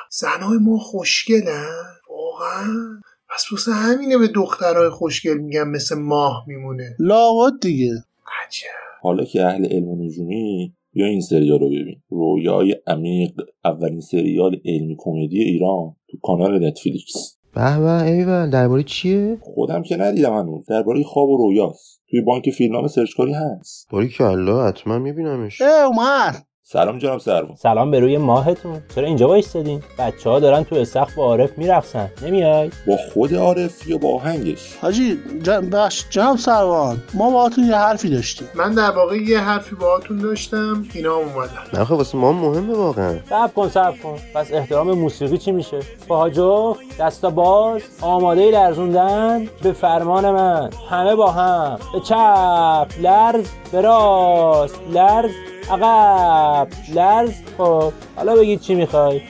زنای 0.10 0.58
ماه 0.62 0.80
خوشگلن؟ 0.80 1.66
واقعا؟ 2.10 3.02
پس 3.30 3.52
واسه 3.52 3.74
همینه 3.74 4.18
به 4.18 4.28
دخترهای 4.28 4.90
خوشگل 4.90 5.38
میگن 5.38 5.68
مثل 5.68 5.96
ماه 5.96 6.44
میمونه. 6.48 6.96
لاوات 7.00 7.54
دیگه. 7.62 7.92
عجب. 8.46 8.68
حالا 9.02 9.24
که 9.26 9.46
اهل 9.46 9.66
علم 9.66 9.88
و 9.88 10.06
نجومی 10.06 10.74
بیا 10.96 11.06
این 11.06 11.22
سریال 11.22 11.60
رو 11.60 11.68
ببین. 11.68 12.02
رویای 12.10 12.76
عمیق 12.88 13.32
اولین 13.66 14.00
سریال 14.00 14.56
علمی 14.66 14.96
کمدی 15.00 15.40
ایران 15.40 15.96
تو 16.10 16.18
کانال 16.24 16.68
نتفلیکس. 16.68 17.38
به 17.56 17.80
به 17.80 18.04
ایول 18.04 18.50
درباره 18.50 18.84
چیه؟ 18.84 19.38
خودم 19.42 19.84
که 19.84 19.98
ندیدم 19.98 20.34
هنوز. 20.34 20.66
درباره 20.66 21.04
خواب 21.04 21.30
و 21.30 21.38
رویاست. 21.38 22.02
توی 22.10 22.22
بانک 22.22 22.50
فیلمنامه 22.50 22.88
سرچ 22.88 23.16
کاری 23.18 23.34
هست. 23.34 23.88
باری 23.92 24.10
کلا 24.10 24.68
حتما 24.68 25.00
میبینمش. 25.00 25.62
اومد. 25.62 26.46
سلام 26.68 26.98
جناب 26.98 27.20
سروان 27.20 27.56
سلام 27.56 27.92
به 27.92 28.00
روی 28.00 28.18
ماهتون. 28.18 28.82
چرا 28.96 29.08
اینجا 29.08 29.28
وایستادین؟ 29.28 29.84
بچه 30.00 30.30
ها 30.30 30.40
دارن 30.40 30.64
تو 30.64 30.76
استخر 30.76 31.16
با 31.16 31.24
عارف 31.24 31.58
میرقصن. 31.58 32.10
نمیای؟ 32.22 32.72
با 32.88 32.98
خود 33.14 33.36
عارف 33.36 33.88
یا 33.88 33.98
با 33.98 34.16
آهنگش؟ 34.16 34.78
حاجی 34.82 35.20
جن... 35.44 35.70
بخش 35.70 36.06
جناب 36.10 36.38
سروان 36.38 36.98
ما 37.14 37.32
باهاتون 37.32 37.64
یه 37.64 37.76
حرفی 37.76 38.10
داشتیم. 38.10 38.48
من 38.56 38.74
در 38.74 38.92
واقع 38.92 39.18
یه 39.18 39.40
حرفی 39.40 39.76
باهاتون 39.76 40.18
داشتم 40.18 40.86
اینا 40.94 41.16
هم 41.16 41.22
اومدن. 41.22 41.80
نه 41.80 41.86
خب 41.86 41.92
واسه 41.92 42.18
ما 42.18 42.32
مهمه 42.32 42.74
واقعا. 42.78 43.20
صبر 43.30 43.54
کن 43.56 43.70
صبر 43.70 43.98
کن. 43.98 44.18
پس 44.36 44.54
احترام 44.54 44.92
موسیقی 44.92 45.38
چی 45.38 45.52
میشه؟ 45.52 45.80
پاهاجو 46.08 46.76
دستا 47.00 47.30
باز 47.30 47.82
آماده 48.02 48.52
لرزوندن 48.52 49.48
به 49.64 49.72
فرمان 49.72 50.32
من. 50.32 50.70
همه 50.90 51.16
با 51.16 51.32
هم. 51.32 51.80
به 51.94 52.00
چپ 52.00 52.88
لرز 53.02 53.50
به 53.72 53.82
راست 53.82 54.80
لرز 54.94 55.32
عقب. 55.70 56.68
لرز 56.94 57.34
خب. 57.58 57.94
حالا 58.16 58.36
بگید 58.36 58.60
چی 58.60 58.76
می‌خوای. 58.76 59.22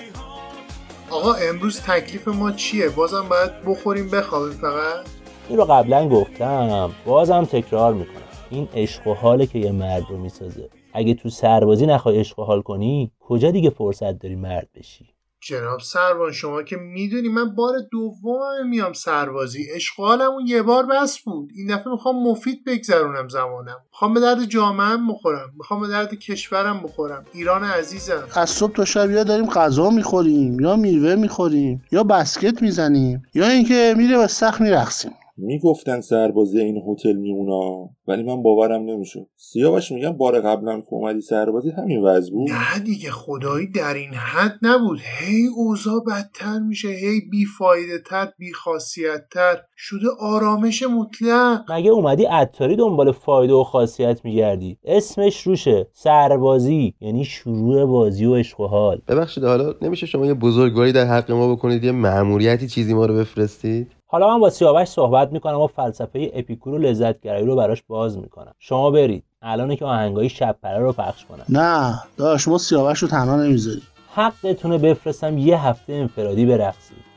آقا 1.09 1.33
امروز 1.33 1.81
تکلیف 1.81 2.27
ما 2.27 2.51
چیه؟ 2.51 2.89
بازم 2.89 3.25
باید 3.29 3.51
بخوریم 3.67 4.09
بخوابیم 4.09 4.53
فقط؟ 4.53 5.05
این 5.49 5.57
رو 5.57 5.65
قبلا 5.65 6.09
گفتم. 6.09 6.91
بازم 7.05 7.45
تکرار 7.45 7.93
می‌کنم. 7.93 8.21
این 8.49 8.67
عشق 8.73 9.07
و 9.07 9.13
حاله 9.13 9.45
که 9.45 9.59
یه 9.59 9.71
مرد 9.71 10.03
رو 10.09 10.17
می‌سازه. 10.17 10.69
اگه 10.93 11.13
تو 11.13 11.29
سربازی 11.29 11.85
نخوای 11.85 12.19
عشق 12.19 12.39
و 12.39 12.43
حال 12.43 12.61
کنی 12.61 13.11
کجا 13.19 13.51
دیگه 13.51 13.69
فرصت 13.69 14.19
داری 14.19 14.35
مرد 14.35 14.67
بشی؟ 14.75 15.14
جناب 15.47 15.79
سروان 15.79 16.31
شما 16.31 16.63
که 16.63 16.77
می‌دونی 16.77 17.29
من 17.29 17.55
بار 17.55 17.73
دومم 17.91 18.69
میام 18.69 18.93
سربازی. 18.93 19.67
اشغالمون 19.75 20.47
یه 20.47 20.61
بار 20.61 20.85
بس 20.85 21.19
بود. 21.19 21.49
این 21.55 21.75
دفعه 21.75 21.91
می‌خوام 21.91 22.23
مفید 22.23 22.63
بگذرونم 22.65 23.27
زمانم. 23.27 23.77
می‌خوام 23.91 24.13
به 24.13 24.19
درد 24.19 24.45
جامعهم 24.45 25.07
بخورم. 25.07 25.53
می‌خوام 25.57 25.81
به 25.81 25.87
درد 25.87 26.13
کشورم 26.13 26.83
بخورم. 26.83 27.25
ایران 27.33 27.63
عزیزم. 27.63 28.23
از 28.35 28.49
صبح 28.49 28.73
تا 28.73 28.85
شب 28.85 29.11
یا 29.11 29.23
داریم 29.23 29.45
غذا 29.45 29.89
می‌خوریم 29.89 30.59
یا 30.59 30.75
میوه 30.75 31.15
می‌خوریم 31.15 31.83
یا 31.91 32.03
بسکت 32.03 32.61
می‌زنیم 32.61 33.23
یا 33.33 33.47
اینکه 33.47 33.93
میره 33.97 34.17
به 34.17 34.27
سخت 34.27 34.61
میرقصیم. 34.61 35.11
می‌گفتن 35.37 36.01
سربازی 36.01 36.59
این 36.59 36.81
هتل 36.87 37.13
میمونا 37.13 37.89
ولی 38.07 38.23
من 38.23 38.43
باورم 38.43 38.81
نمی‌شد. 38.81 39.27
سیاوش 39.35 39.91
میگم 39.91 40.11
بار 40.11 40.41
قبلا 40.41 40.81
که 40.81 40.93
اومدی 40.93 41.21
سربازی 41.21 41.69
همین 41.69 42.03
وضع 42.03 42.31
بود. 42.31 42.49
نه 42.49 42.79
دیگه 42.85 43.11
خدایی 43.11 43.67
در 43.67 43.93
این 43.93 44.13
حد 44.13 44.59
نبود. 44.61 44.99
هی 45.19 45.47
اوضاع 45.57 46.03
بدتر 46.07 46.59
میشه 46.59 46.87
هی 46.87 47.21
بیفایده 47.31 47.99
تر 48.09 48.27
بیخاصیت 48.37 49.29
تر 49.33 49.57
شده 49.77 50.07
آرامش 50.19 50.83
مطلق. 50.83 51.71
مگه 51.71 51.91
اومدی 51.91 52.25
عطاری 52.25 52.75
دنبال 52.75 53.11
فایده 53.11 53.53
و 53.53 53.63
خاصیت 53.63 54.25
میگردی؟ 54.25 54.77
اسمش 54.83 55.41
روشه. 55.41 55.87
سربازی. 55.93 56.93
یعنی 57.01 57.25
شروع 57.25 57.85
بازی 57.85 58.25
و 58.25 58.35
عشق 58.35 58.59
و 58.59 58.67
حال. 58.67 59.01
ببخشید 59.07 59.43
حالا 59.43 59.73
نمیشه 59.81 60.05
شما 60.05 60.25
یه 60.25 60.33
بزرگواری 60.33 60.91
در 60.91 61.05
حق 61.05 61.31
ما 61.31 61.55
بکنید 61.55 61.83
یه 61.83 61.91
مأموریتی 61.91 62.67
چیزی 62.67 62.93
ما 62.93 63.05
رو 63.05 63.15
بفرستید؟ 63.15 63.94
حالا 64.07 64.27
من 64.27 64.39
با 64.39 64.49
سیاوش 64.49 64.87
صحبت 64.87 65.31
می‌کنم 65.31 65.59
و 65.59 65.67
فلسفه 65.67 66.31
اپیکور 66.33 66.73
و 66.73 66.77
لذتگرایی 66.77 67.45
رو 67.45 67.55
براش 67.55 67.83
باز 67.87 68.17
می‌کنم. 68.17 68.53
شما 68.59 68.91
برید. 68.91 69.23
الان 69.41 69.75
که 69.75 69.85
آهنگای 69.85 70.29
شب 70.29 70.55
پره 70.63 70.79
رو 70.79 70.93
پخش 70.93 71.25
کنم. 71.25 71.45
نه 71.49 71.99
داشت 72.17 72.47
ما 72.47 72.57
سیاوش 72.57 72.99
رو 72.99 73.07
تنها 73.07 73.35
نمی‌ذاری 73.35 73.81
حقتونه 74.13 74.77
بفرستم 74.77 75.37
یه 75.37 75.67
هفته 75.67 75.93
انفرادی 75.93 76.45
برقصید 76.45 77.14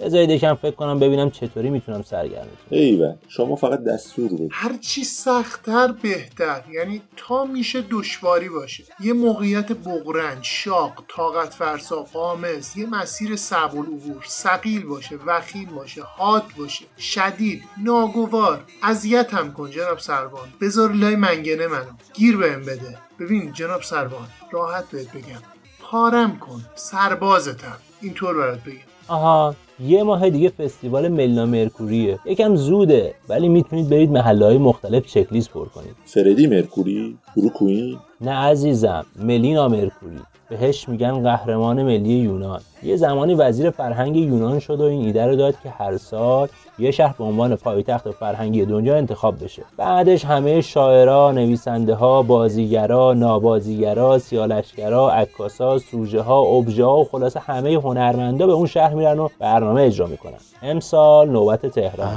بذارید 0.00 0.30
یکم 0.30 0.54
فکر 0.54 0.70
کنم 0.70 0.98
ببینم 0.98 1.30
چطوری 1.30 1.70
می‌تونم 1.70 2.02
سرگرمتون 2.02 2.48
ایول 2.70 3.14
شما 3.28 3.56
فقط 3.56 3.84
دستور 3.84 4.32
بدید. 4.32 4.50
هرچی 4.52 5.04
سختتر 5.04 5.92
بهتر. 5.92 6.62
یعنی 6.70 7.02
تا 7.16 7.44
میشه 7.44 7.84
دشواری 7.90 8.48
باشه. 8.48 8.84
یه 9.00 9.12
موقعیت 9.12 9.72
بغرنج 9.72 10.44
شاق 10.44 11.04
طاقت 11.08 11.54
فرسا 11.54 12.02
قامز 12.02 12.76
یه 12.76 12.86
مسیر 12.86 13.36
صعب 13.36 13.76
العبور 13.76 14.24
ثقیل 14.28 14.82
باشه 14.86 15.18
وخیم 15.26 15.68
باشه 15.76 16.02
حاد 16.02 16.44
باشه 16.58 16.84
شدید 16.98 17.64
ناگوار. 17.84 18.64
اذیت 18.82 19.34
هم 19.34 19.52
کن 19.52 19.70
جناب 19.70 19.98
سروان. 19.98 20.48
بذار 20.60 20.92
لای 20.92 21.16
منگنه 21.16 21.66
منو. 21.66 21.92
گیر 22.14 22.36
بهم 22.36 22.60
بده. 22.60 22.98
ببین 23.20 23.52
جناب 23.52 23.82
سروان 23.82 24.28
راحت 24.52 24.90
بهت 24.90 25.12
بگم. 25.12 25.42
پارم 25.80 26.38
کن. 26.38 26.64
سربازتم. 26.74 27.78
اینطور 28.00 28.34
برات 28.34 28.64
بگم. 28.64 28.95
آها 29.08 29.54
یه 29.80 30.02
ماه 30.02 30.30
دیگه 30.30 30.48
فستیوال 30.48 31.08
ملینا 31.08 31.46
مرکوریه. 31.46 32.18
یکم 32.24 32.56
زوده 32.56 33.14
ولی 33.28 33.48
می‌تونید 33.48 33.88
برید 33.88 34.10
محله 34.10 34.44
های 34.44 34.58
مختلف 34.58 35.06
چکلیست 35.06 35.50
پر 35.50 35.64
کنید. 35.64 35.96
فردی 36.04 36.46
مرکوری؟ 36.46 37.18
بروکوین؟ 37.36 37.98
نه 38.20 38.30
عزیزم 38.30 39.06
ملینا 39.18 39.68
مرکوری. 39.68 40.18
بهش 40.48 40.88
میگن 40.88 41.22
قهرمان 41.22 41.82
ملی 41.82 42.12
یونان. 42.12 42.60
یه 42.82 42.96
زمانی 42.96 43.34
وزیر 43.34 43.70
فرهنگ 43.70 44.16
یونان 44.16 44.58
شد 44.58 44.80
و 44.80 44.84
این 44.84 45.00
ایده 45.00 45.26
رو 45.26 45.36
داد 45.36 45.54
که 45.62 45.70
هر 45.70 45.96
سال 45.96 46.48
یه 46.78 46.90
شهر 46.90 47.14
به 47.18 47.24
عنوان 47.24 47.56
پایتخت 47.56 48.10
فرهنگی 48.10 48.64
دنیا 48.64 48.96
انتخاب 48.96 49.44
بشه. 49.44 49.62
بعدش 49.76 50.24
همه 50.24 50.60
شاعرا 50.60 51.32
نویسنده 51.32 51.94
ها 51.94 52.22
بازیگرا 52.22 53.12
نابازیگرا 53.12 54.18
سیالشگرا 54.18 55.10
عکاسا 55.10 55.78
سوژه 55.78 56.20
ها 56.20 56.62
ها 56.80 56.98
و 57.00 57.04
خلاصه 57.04 57.40
همه 57.40 57.74
هنرمندا 57.74 58.46
به 58.46 58.52
اون 58.52 58.66
شهر 58.66 58.94
میرن 58.94 59.18
و 59.18 59.28
برنامه 59.38 59.82
اجرا 59.82 60.06
می‌کنن. 60.06 60.38
امسال 60.62 61.30
نوبت 61.30 61.66
تهران. 61.66 62.16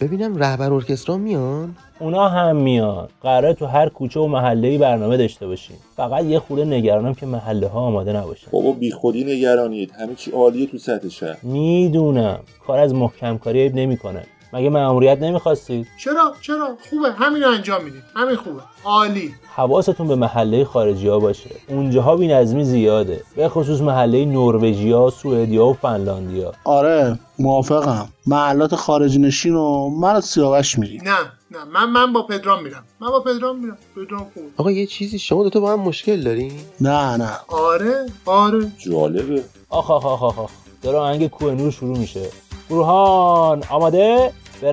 ببینم 0.00 0.36
رهبر 0.36 0.72
ارکسترا 0.72 1.16
میان؟ 1.16 1.76
اونا 1.98 2.28
هم 2.28 2.56
میان. 2.56 3.08
قراره 3.22 3.54
تو 3.54 3.66
هر 3.66 3.88
کوچه 3.88 4.20
و 4.20 4.26
محله 4.26 4.78
برنامه 4.78 5.16
داشته 5.16 5.46
باشیم. 5.46 5.76
فقط 5.96 6.24
یه 6.24 6.38
خورده 6.38 6.64
نگرانم 6.64 7.14
که 7.14 7.26
محله 7.26 7.68
ها 7.68 7.80
آماده 7.80 8.12
نباشن. 8.12 8.50
بابا 8.50 8.72
بیخودی 8.72 9.24
نگرانید. 9.24 9.92
همه 9.98 10.14
چی 10.14 10.30
عالیه 10.30 10.66
تو 10.66 10.78
سطح 10.78 11.08
شهر. 11.08 11.36
می‌دونم. 11.42 12.40
کار 12.66 12.78
از 12.78 12.94
محکم 12.94 13.38
کاری 13.38 13.62
عیب 13.62 13.74
نمی‌کنه. 13.74 14.24
مگه 14.54 14.70
مأموریت 14.70 15.18
نمی‌خواستید 15.22 15.86
چرا؟ 15.98 16.34
چرا؟ 16.40 16.76
خوبه. 16.90 17.12
همین 17.12 17.42
رو 17.42 17.50
انجام 17.50 17.84
می‌دید 17.84 18.02
همین 18.16 18.36
خوبه. 18.36 18.60
عالی. 18.84 19.34
حواستون 19.56 20.08
به 20.08 20.14
محله 20.16 20.64
خارجی 20.64 21.08
ها 21.08 21.18
باشه. 21.18 21.50
اونجاها 21.68 22.16
بی‌نظمی 22.16 22.64
زیاده. 22.64 23.22
به 23.36 23.48
خصوص 23.48 23.80
محله 23.80 24.24
نروژیا 24.24 25.10
سوئدیا 25.10 25.66
و 25.66 25.72
فنلاندیا. 25.74 26.52
آره 26.64 27.18
موافقم. 27.38 28.08
محلات 28.26 28.74
خارجی 28.74 29.18
نشین 29.18 29.54
و 29.54 29.88
من 29.88 30.20
سیاوش 30.20 30.78
میریم 30.78 31.02
نه 31.04 31.16
نه. 31.50 31.64
من 31.64 31.90
من 31.90 32.12
با 32.12 32.22
پدرام 32.22 32.62
میرم. 32.62 32.84
من 33.00 33.08
با 33.08 33.20
پدرام 33.20 33.58
میرم. 33.58 33.78
پدرام 33.96 34.26
خوب 34.34 34.44
آقا 34.56 34.70
یه 34.70 34.86
چیزی 34.86 35.18
شما 35.18 35.42
دوتا 35.42 35.60
با 35.60 35.72
هم 35.72 35.80
مشکل 35.80 36.22
دارین؟ 36.22 36.52
نه 36.80 37.16
نه. 37.16 37.30
آره 37.48 38.06
آره. 38.26 38.72
جالبه. 38.86 39.42
آخ 39.68 39.90
آخ 39.90 40.06
آخ 40.06 40.22
آخ, 40.22 40.38
آخ. 40.38 40.50
داره 40.82 40.98
آهنگ 40.98 41.28
کوه 41.28 41.52
نور 41.54 41.70
شروع 41.70 41.98
میشه. 41.98 42.28
بروهان 42.70 43.62
آماده؟ 43.70 44.32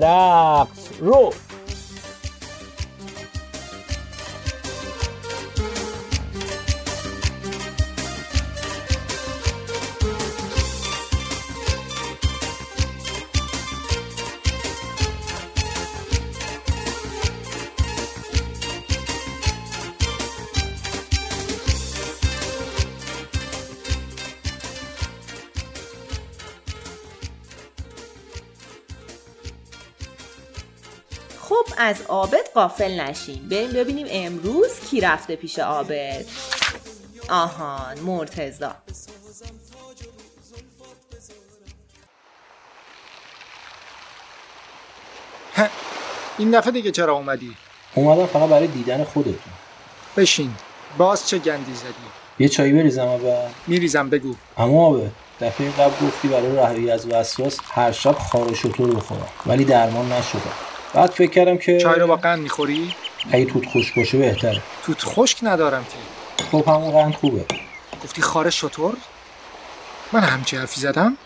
قافل 32.62 33.00
نشیم 33.00 33.48
بریم 33.50 33.70
ببینیم 33.70 34.06
امروز 34.10 34.80
کی 34.90 35.00
رفته 35.00 35.36
پیش 35.36 35.58
عابد 35.58 36.24
آهان 37.28 37.98
مرتزا 38.00 38.74
این 46.38 46.50
دفعه 46.50 46.72
دیگه 46.72 46.90
چرا 46.90 47.12
اومدی؟ 47.12 47.56
اومدم 47.94 48.26
فقط 48.26 48.48
برای 48.48 48.66
دیدن 48.66 49.04
خودتون. 49.04 49.52
بشین. 50.16 50.54
باز 50.98 51.28
چه 51.28 51.38
گندی 51.38 51.74
زدی؟ 51.74 51.94
یه 52.38 52.48
چایی 52.48 52.72
بریزم 52.72 53.06
اول 53.06 53.48
میریزم 53.66 54.10
بگو. 54.10 54.34
اما 54.58 54.86
آبه. 54.86 55.10
دفعه 55.40 55.70
قبل 55.70 56.06
گفتی 56.06 56.28
برای 56.28 56.56
رهایی 56.56 56.90
از 56.90 57.06
وسواس 57.06 57.58
هر 57.72 57.92
شب 57.92 58.18
خار 58.18 58.54
شطور 58.54 58.94
بخورم. 58.94 59.28
ولی 59.46 59.64
درمان 59.64 60.12
نشدم 60.12 60.71
بعد 60.94 61.10
فکر 61.10 61.30
کردم 61.30 61.58
که 61.58 61.78
چای 61.78 62.00
رو 62.00 62.06
با 62.06 62.16
قند 62.16 62.38
می‌خوری؟ 62.38 62.94
اگه 63.30 63.44
توت 63.44 63.66
خشک 63.66 63.94
باشه 63.94 64.18
بهتره 64.18 64.62
توت 64.86 65.04
خشک 65.04 65.38
ندارم 65.42 65.84
که 65.84 66.44
خب 66.44 66.68
همون 66.68 66.90
قند 66.90 67.14
خوبه 67.14 67.44
گفتی 68.04 68.22
خار 68.22 68.50
شطور؟ 68.50 68.96
من 70.12 70.20
همچی 70.20 70.56
حرفی 70.56 70.80
زدم؟ 70.80 71.16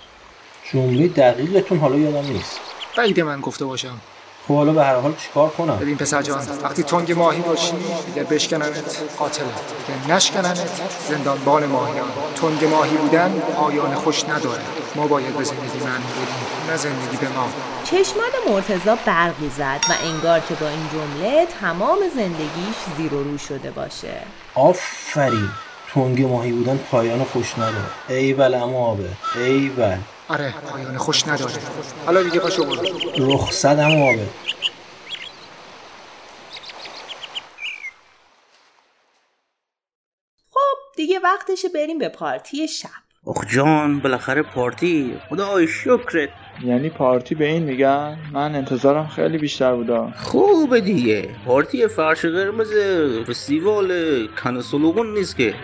جمله 0.72 1.08
دقیقتون 1.08 1.78
حالا 1.78 1.96
یادم 1.96 2.32
نیست 2.32 2.60
بعید 2.96 3.20
من 3.20 3.40
گفته 3.40 3.64
باشم 3.64 4.00
خب 4.48 4.54
حالا 4.54 4.72
به 4.72 4.84
هر 4.84 4.94
حال 4.94 5.14
چیکار 5.14 5.48
کنم؟ 5.48 5.76
ببین 5.76 5.96
پسر 5.96 6.22
جان 6.22 6.38
وقتی 6.62 6.82
تنگ 6.82 7.12
ماهی 7.12 7.40
باشی 7.40 7.72
اگر 8.12 8.24
بشکننت 8.24 9.02
قاتلت 9.18 9.46
اگر 9.88 10.14
نشکننت 10.14 10.70
زندانبان 11.08 11.66
ماهیان 11.66 12.08
تنگ 12.34 12.64
ماهی 12.64 12.96
بودن 12.96 13.42
آیان 13.56 13.94
خوش 13.94 14.24
نداره. 14.24 14.62
ما 14.96 15.06
باید 15.06 15.36
به 15.36 15.44
زندگی 15.44 15.78
معنی 15.84 16.04
بدیم 16.04 16.70
نه 16.70 16.76
زندگی 16.76 17.16
به 17.16 17.28
ما. 17.28 17.48
چشمان 17.84 18.30
مرتزا 18.50 18.96
برقی 19.06 19.48
زد 19.48 19.80
و 19.90 19.92
انگار 20.04 20.40
که 20.40 20.54
با 20.54 20.68
این 20.68 20.88
جمله 20.92 21.46
تمام 21.60 21.98
زندگیش 22.14 22.76
زیر 22.96 23.14
و 23.14 23.24
رو 23.24 23.38
شده 23.38 23.70
باشه. 23.70 24.20
آفرین. 24.54 25.48
تنگ 25.94 26.22
ماهی 26.22 26.52
بودن 26.52 26.76
پایان 26.90 27.24
خوش 27.24 27.54
نداره. 27.58 27.90
ایول 28.08 28.54
اما 28.54 28.86
آبه. 28.86 29.08
ایول. 29.36 29.98
آره 30.28 30.54
پایان 30.72 30.96
خوش 30.96 31.28
نداره. 31.28 31.52
حالا 32.06 32.22
دیگه 32.22 32.40
پاشو 32.40 32.64
برو. 32.64 32.82
رخصت 33.18 33.66
هم 33.78 34.02
آبه 34.02 34.26
خب 40.50 40.96
دیگه 40.96 41.18
وقتشه 41.18 41.68
بریم 41.68 41.98
به 41.98 42.08
پارتی 42.08 42.68
شب. 42.68 42.88
اخ 43.26 43.44
جان 43.54 44.00
بالاخره 44.00 44.42
پارتی. 44.42 45.18
خدای 45.28 45.68
شکرت. 45.68 46.28
یعنی 46.64 46.90
پارتی 46.90 47.34
به 47.34 47.44
این 47.46 47.62
میگن؟ 47.62 48.18
من 48.32 48.54
انتظارم 48.54 49.06
خیلی 49.06 49.38
بیشتر 49.38 49.74
بودا. 49.74 50.12
خوبه 50.16 50.80
دیگه. 50.80 51.28
پارتی 51.46 51.88
فرش 51.88 52.24
قرمز 52.24 52.72
فستیوال 53.28 54.26
کنسولوگون 54.26 55.14
نیست 55.14 55.36
که. 55.36 55.54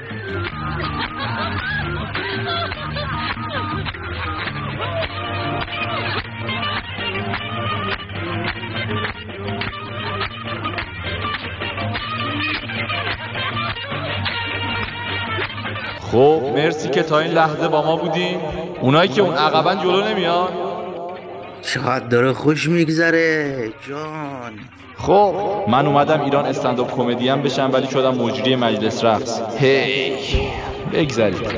خب 16.13 16.43
مرسی 16.55 16.89
که 16.89 17.03
تا 17.03 17.19
این 17.19 17.33
لحظه 17.33 17.69
با 17.69 17.83
ما 17.83 17.97
بودین. 17.97 18.41
اونایی 18.81 19.09
که 19.09 19.23
اون 19.23 19.35
عقبا 19.35 19.75
جلو 19.75 20.09
نمیان. 20.09 20.49
چقدر 21.63 22.07
داره 22.07 22.33
خوش 22.33 22.69
میگذره 22.69 23.73
جان. 23.89 24.53
خب 24.95 25.35
من 25.69 25.87
اومدم 25.87 26.21
ایران 26.21 26.47
استنداپ 26.47 26.97
کمدین 26.97 27.43
بشم 27.43 27.71
ولی 27.73 27.87
شدم 27.87 28.15
مجری 28.15 28.57
مجلس 28.57 29.05
رقص. 29.05 29.41
هی 29.59 30.17
بگذرید. 30.93 31.49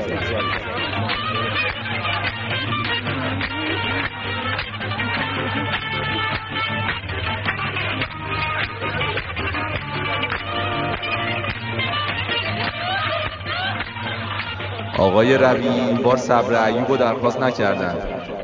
آقای 15.05 15.37
روی 15.37 15.67
این 15.67 15.97
بار 15.97 16.17
صبر 16.17 16.65
ایوب 16.65 16.89
رو 16.89 16.97
درخواست 16.97 17.39
نکردن 17.39 17.95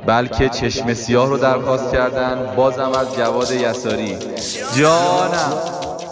بلکه 0.06 0.50
چشم 0.50 0.94
سیاه 0.94 1.28
رو 1.28 1.38
درخواست 1.38 1.92
کردن 1.92 2.54
بازم 2.56 2.92
از 2.92 3.16
جواد 3.18 3.52
یساری. 3.52 4.18
جانم. 4.78 5.54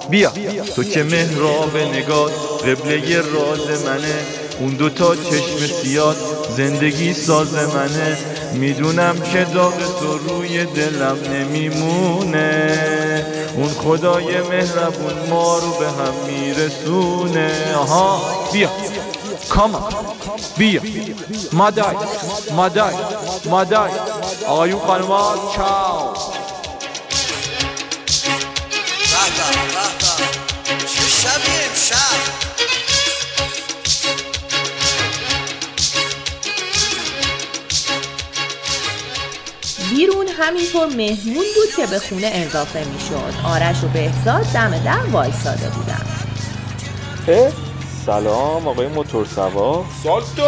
بیا. 0.10 0.32
تو 0.76 0.84
که 0.84 1.04
مهراب 1.04 1.78
نگاه 1.78 2.32
قبله 2.60 3.18
راز 3.18 3.86
منه. 3.86 4.16
اون 4.60 4.70
دوتا 4.70 5.16
چشم 5.16 5.68
سیاه 5.82 6.16
زندگی 6.58 7.14
ساز 7.14 7.54
منه. 7.54 8.18
می‌دونم 8.54 9.16
که 9.34 9.46
داغ 9.54 9.74
تو 10.00 10.18
روی 10.18 10.66
دلم 10.66 11.18
نمیمونه. 11.34 12.78
اون 13.56 13.68
خدای 13.68 14.42
مهربون 14.42 15.30
ما 15.30 15.58
رو 15.58 15.72
به 15.80 15.88
هم 15.88 16.14
میرسونه. 16.28 17.52
آها. 17.76 18.22
بیا. 18.54 18.70
کاما. 19.50 19.90
بیا 20.58 20.82
مادای 21.54 21.96
مادای 22.52 22.96
مادای 23.46 23.92
آقایون 24.48 24.80
خانوات 24.80 25.56
چاو 25.56 26.14
چه 30.88 31.02
شبی 31.02 31.52
امشب 31.70 32.40
بیرون 39.90 40.28
همینطور 40.28 40.88
مهمون 40.88 41.46
بود 41.56 41.76
که 41.78 41.88
به 41.88 42.00
خونه 42.00 42.32
اضافه 42.34 42.86
می‌شد. 42.86 43.34
آرش 43.46 43.84
و 43.84 43.88
بهزاد 43.88 44.46
دم 44.54 44.84
در 44.86 45.06
وایساده 45.12 45.70
بودن. 45.70 46.06
اه؟ 47.28 47.69
سلام 48.10 48.68
آقای 48.68 48.88
موتور 48.88 49.26
سوا. 49.26 49.86
سالتو 50.04 50.44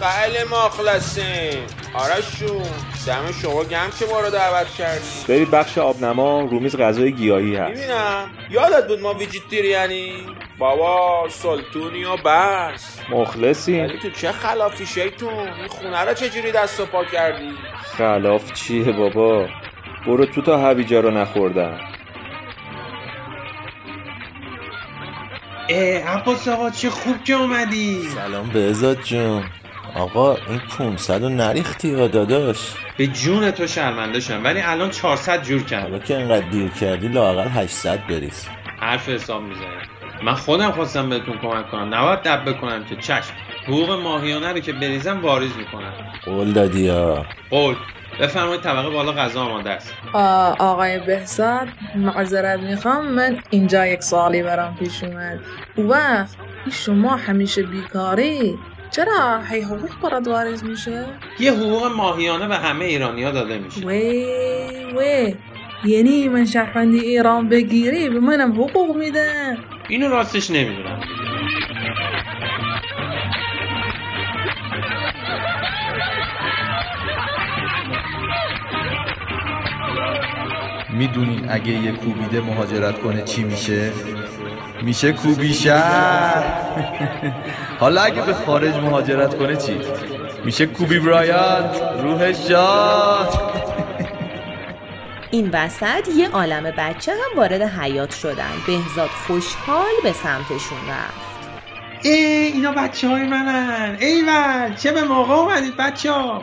خیلی 0.00 0.44
مخلصیم. 0.44 1.66
آرشون 1.94 2.62
دم 3.06 3.32
شما 3.42 3.64
گم 3.64 3.90
که 3.98 4.06
ما 4.12 4.20
رو 4.20 4.30
دعوت 4.30 4.66
کردی. 4.66 5.04
بری 5.28 5.44
بخش 5.44 5.78
آبنما 5.78 6.40
رومیز 6.40 6.76
غذای 6.76 7.12
گیاهی 7.12 7.56
هست. 7.56 7.70
می‌بینم. 7.70 8.30
یادت 8.50 8.88
بود 8.88 9.00
ما 9.00 9.14
ویجیتریانی 9.14 10.12
بابا 10.58 11.28
سلطونی 11.30 12.04
و 12.04 12.16
بس. 12.16 12.98
مخلصیم. 13.10 13.84
ولی 13.84 13.98
تو 13.98 14.10
چه 14.10 14.32
خلافی 14.32 14.86
شیطون؟ 14.86 15.32
این 15.32 15.68
خونه 15.68 16.04
رو 16.04 16.14
چجوری 16.14 16.52
دست 16.52 16.80
و 16.80 16.86
پا 16.86 17.04
کردی؟ 17.04 17.50
خلاف 17.98 18.52
چیه 18.52 18.92
بابا؟ 18.92 19.46
برو 20.06 20.26
تو 20.26 20.42
تا 20.42 20.58
هویجا 20.58 21.00
رو 21.00 21.10
نخوردم 21.10 21.80
عباس 25.74 26.48
آقا 26.48 26.70
چه 26.70 26.90
خوب 26.90 27.24
که 27.24 27.32
اومدی. 27.32 28.08
سلام 28.08 28.48
بهزاد 28.48 29.02
جون. 29.02 29.44
آقا 29.94 30.34
این 30.34 30.60
500 30.78 31.22
رو 31.22 31.28
نریختی 31.28 31.88
یا 31.88 32.08
داداش. 32.08 32.58
به 32.96 33.06
جون 33.06 33.50
تو 33.50 33.66
شرمنده 33.66 34.20
شم 34.20 34.44
ولی 34.44 34.60
الان 34.60 34.90
400 34.90 35.42
جور 35.42 35.62
کردم. 35.62 35.82
حالا 35.82 35.98
که 35.98 36.16
انقدر 36.16 36.48
دیر 36.48 36.68
کردی 36.68 37.08
لاقل 37.08 37.48
800 37.48 38.06
بریز. 38.06 38.46
حرف 38.80 39.08
حساب 39.08 39.42
می‌زنه 39.42 39.82
من 40.22 40.34
خودم 40.34 40.70
خواستم 40.70 41.08
بهتون 41.08 41.38
کمک 41.38 41.70
کنم. 41.70 41.94
نباید 41.94 42.18
دب 42.18 42.48
بکنم 42.50 42.84
که 42.84 42.96
چشم. 42.96 43.34
حقوق 43.66 43.90
ماهیانه 43.90 44.52
رو 44.52 44.60
که 44.60 44.72
بریزم 44.72 45.20
واریز 45.22 45.56
می‌کنم. 45.56 45.92
قول 46.24 46.52
دادی 46.52 46.80
یا 46.80 47.26
قول. 47.50 47.76
بفرمایید 48.20 48.60
طبقه 48.60 48.90
بالا 48.90 49.12
غذا 49.12 49.40
آماده 49.40 49.70
است. 49.70 49.94
آقای 50.58 50.98
بهزاد 50.98 51.68
معذرت 51.94 52.60
می‌خوام. 52.60 53.08
من 53.08 53.38
اینجا 53.50 53.86
یک 53.86 54.02
سالی 54.02 54.42
برام 54.42 54.76
پیش 54.76 55.04
اومد. 55.04 55.40
او 55.76 55.84
وقت 55.84 56.36
شما 56.72 57.16
همیشه 57.16 57.62
بیکاری؟ 57.62 58.58
چرا 58.90 59.40
هی 59.50 59.60
حقوق 59.60 60.10
برات 60.10 60.28
واریز 60.28 60.64
میشه؟ 60.64 61.04
یه 61.40 61.52
حقوق 61.52 61.86
ماهیانه 61.86 62.48
به 62.48 62.56
همه 62.56 62.84
ایرانیا 62.84 63.30
داده 63.30 63.58
میشه. 63.58 63.86
وی 63.86 64.26
وی. 64.96 65.34
یعنی 65.84 66.28
من 66.28 66.44
شهروندی 66.44 67.00
ایران 67.00 67.48
بگیری 67.48 68.08
به 68.08 68.20
منم 68.20 68.52
حقوق 68.52 68.96
میدن. 68.96 69.58
اینو 69.88 70.08
راستش 70.08 70.50
نمی‌دونم. 70.50 71.00
می‌دونی 80.98 81.42
اگه 81.48 81.68
یه 81.68 81.92
کوبیده 81.92 82.40
مهاجرت 82.40 82.98
کنه 83.02 83.22
چی 83.22 83.44
میشه؟ 83.44 83.92
میشه 84.82 85.12
کوبی 85.12 85.54
شهر. 85.54 86.44
حالا 87.80 88.00
اگه 88.02 88.22
به 88.22 88.34
خارج 88.34 88.74
مهاجرت 88.74 89.38
کنه 89.38 89.56
چی؟ 89.56 89.80
میشه 90.44 90.66
کوبی 90.66 90.98
برایانت 90.98 91.82
روحش 92.02 92.48
شاد. 92.48 93.52
این 95.30 95.50
وسط 95.52 96.08
یه 96.16 96.28
عالم 96.28 96.72
بچه 96.78 97.12
هم 97.12 97.38
وارد 97.38 97.62
حیات 97.62 98.14
شدن. 98.14 98.52
بهزاد 98.66 99.10
خوشحال 99.26 99.94
به 100.02 100.12
سمتشون 100.12 100.78
رفت. 100.90 101.28
ای 102.02 102.12
اینا 102.12 102.72
بچه 102.72 103.08
های 103.08 103.26
منن. 103.26 103.96
ایول 104.00 104.74
چه 104.74 104.92
به 104.92 105.02
موقع 105.02 105.34
اومدید 105.34 105.76
بچه 105.76 106.12
ها 106.12 106.42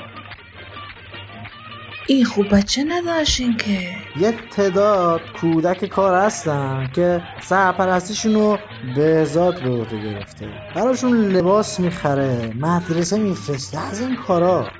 این 2.07 2.25
خوب 2.25 2.55
بچه 2.55 2.83
نداشتین 2.87 3.57
که. 3.57 3.89
یه 4.15 4.33
تعداد 4.51 5.31
کودک 5.33 5.85
کار 5.85 6.15
هستن 6.15 6.89
که 6.93 7.23
سرپرستیشون 7.39 8.33
رو 8.33 8.59
بهزاد 8.95 9.63
به 9.63 9.69
عهده 9.69 9.99
گرفته. 9.99 10.45
براشون 10.75 11.17
لباس 11.17 11.79
می‌خره 11.79 12.53
مدرسه 12.55 13.17
میفرسته 13.17 13.79
از 13.79 13.99
این 13.99 14.15
کارا. 14.15 14.71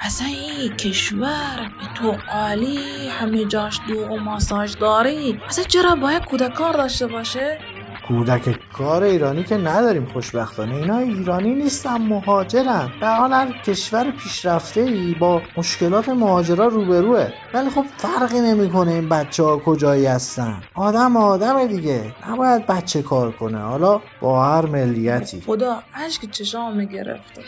اصلا 0.00 0.26
این 0.26 0.76
کشور 0.76 1.56
به 1.78 1.86
تو 1.96 2.22
عالی 2.28 3.08
همه 3.08 3.46
جاش 3.46 3.82
دو 3.86 3.94
و 3.96 4.18
ماساژ 4.24 4.76
داری. 4.80 5.40
اصلا 5.48 5.64
چرا 5.64 5.96
باید 5.96 6.22
کودک 6.24 6.52
کار 6.52 6.72
داشته 6.72 7.06
باشه؟ 7.06 7.58
کودک 8.10 8.72
کار 8.72 9.02
ایرانی 9.02 9.44
که 9.44 9.56
نداریم 9.56 10.06
خوشبختانه 10.12 10.74
اینا 10.74 10.98
ایرانی 10.98 11.54
نیستن 11.54 11.96
مهاجرن. 11.96 12.92
به 13.00 13.06
حال 13.06 13.32
هر 13.32 13.52
کشور 13.52 14.10
پیشرفته 14.10 14.80
ای 14.80 15.14
با 15.20 15.42
مشکلات 15.56 16.08
مهاجرا 16.08 16.66
روبروه. 16.66 17.28
ولی 17.54 17.70
خب 17.70 17.84
فرقی 17.96 18.40
نمی‌کنه 18.40 18.90
این 18.90 19.08
بچه 19.08 19.42
ها 19.42 19.58
کجایی 19.58 20.06
هستن. 20.06 20.62
آدم 20.74 21.16
آدم 21.16 21.66
دیگه. 21.66 22.14
نباید 22.28 22.66
بچه 22.66 23.02
کار 23.02 23.32
کنه. 23.32 23.58
حالا 23.58 24.00
با 24.20 24.44
هر 24.44 24.66
ملیتی. 24.66 25.40
خدا 25.46 25.82
اشک 25.94 26.30
چشام 26.30 26.76
می‌گرفته 26.76 27.42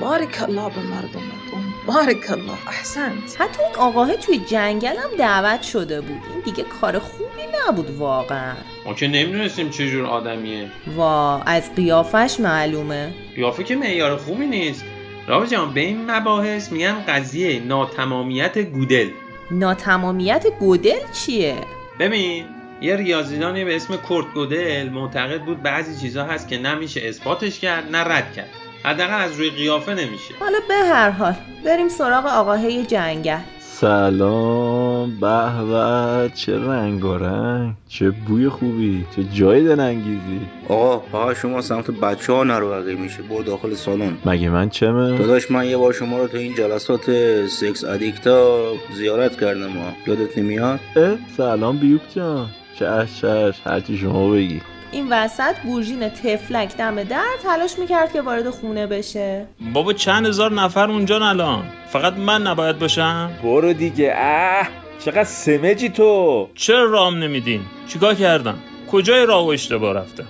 بارک 0.00 0.42
الله 0.42 0.70
به 0.70 0.82
مردمتون. 0.82 1.64
بارک 1.86 2.30
الله 2.30 2.68
احسنت. 2.68 3.40
حتی 3.40 3.62
اون 3.62 3.88
آقاه 3.88 4.16
توی 4.16 4.38
جنگل 4.38 4.96
هم 4.96 5.10
دعوت 5.18 5.62
شده 5.62 6.00
بود. 6.00 6.22
این 6.34 6.42
دیگه 6.44 6.64
کار 6.80 6.98
خوبی 6.98 7.42
نبود 7.68 7.90
واقعا. 7.98 8.54
ما 8.86 8.94
که 8.94 9.08
نمی‌دونستیم 9.08 9.70
چه 9.70 9.90
جور 9.90 10.06
آدمیه. 10.06 10.68
وا 10.96 11.40
از 11.46 11.74
قیافش 11.74 12.40
معلومه. 12.40 13.14
قیافه 13.36 13.64
که 13.64 13.76
معیار 13.76 14.16
خوبی 14.16 14.46
نیست. 14.46 14.84
راوی 15.26 15.48
جان 15.48 15.74
به 15.74 15.80
این 15.80 16.10
مباحث 16.10 16.72
میگن 16.72 17.04
قضیه 17.08 17.60
ناتمامیت 17.60 18.58
گودل. 18.58 19.08
ناتمامیت 19.50 20.46
گودل 20.60 20.98
چیه؟ 21.12 21.54
ببین 22.00 22.44
یه 22.80 22.96
ریاضیدانی 22.96 23.64
به 23.64 23.76
اسم 23.76 23.96
کورت 23.96 24.26
گودل 24.34 24.88
معتقد 24.88 25.40
بود 25.40 25.62
بعضی 25.62 26.00
چیزها 26.00 26.24
هست 26.24 26.48
که 26.48 26.58
نمیشه 26.58 27.00
اثباتش 27.04 27.60
کرد 27.60 27.96
نه 27.96 27.98
رد 27.98 28.32
کرد. 28.32 28.48
حداقل 28.84 29.20
از 29.20 29.38
روی 29.38 29.50
قیافه 29.50 29.94
نمیشه. 29.94 30.34
حالا 30.40 30.58
به 30.68 30.74
هر 30.74 31.10
حال 31.10 31.34
بریم 31.64 31.88
سراغ 31.88 32.26
آقاهه 32.26 32.82
جنگل. 32.82 33.38
سلام. 33.60 34.83
به 35.06 35.64
به 35.70 36.30
چه 36.34 36.58
رنگ 36.58 37.04
و 37.04 37.16
رنگ 37.16 37.74
چه 37.88 38.10
بوی 38.10 38.48
خوبی 38.48 39.06
چه 39.16 39.24
جای 39.24 39.64
دلانگیزی. 39.64 40.40
آقا 40.68 40.98
فقط 41.12 41.36
شما 41.36 41.60
سمت 41.60 41.90
بچه 41.90 42.32
ها 42.32 42.44
نرو 42.44 42.98
میشه. 42.98 43.22
برو 43.22 43.42
داخل 43.42 43.74
سالن. 43.74 44.16
مگه 44.24 44.48
من 44.48 44.68
چمه؟ 44.68 45.18
داداش 45.18 45.50
من 45.50 45.66
یه 45.66 45.76
بار 45.76 45.92
شما 45.92 46.18
رو 46.18 46.28
تو 46.28 46.36
این 46.36 46.54
جلسات 46.54 47.10
سکس 47.46 47.84
ادیکتا 47.84 48.60
زیارت 48.94 49.40
کردم 49.40 49.70
ها. 49.70 49.92
یادت 50.06 50.38
نمیاد؟ 50.38 50.80
اه 50.96 51.16
سلام 51.36 51.76
بیوک 51.76 52.00
جان. 52.16 52.46
چش 52.78 53.20
چش 53.20 53.60
هرچی 53.64 53.96
شما 53.98 54.30
بگی. 54.30 54.60
این 54.92 55.06
وسط 55.10 55.54
گورژین 55.64 56.08
تفلک 56.08 56.76
دم 56.76 57.02
در 57.02 57.24
تلاش 57.42 57.78
می‌کرد 57.78 58.12
که 58.12 58.22
وارد 58.22 58.50
خونه 58.50 58.86
بشه. 58.86 59.46
بابا 59.74 59.92
چند 59.92 60.26
هزار 60.26 60.52
نفر 60.52 60.90
اونجا 60.90 61.28
الان. 61.28 61.64
فقط 61.88 62.16
من 62.16 62.42
نباید 62.42 62.78
باشم؟ 62.78 63.30
برو 63.42 63.72
دیگه. 63.72 64.14
اه. 64.16 64.68
چقدر 64.98 65.24
سمجی 65.24 65.88
تو. 65.88 66.48
چرا 66.54 66.84
رام 66.84 67.18
نمیدین؟ 67.18 67.60
چیکار 67.88 68.14
کردم؟ 68.14 68.58
کجای 68.92 69.26
راه 69.26 69.46
و 69.46 69.48
اشتباه 69.48 69.94
رفتم؟ 69.94 70.26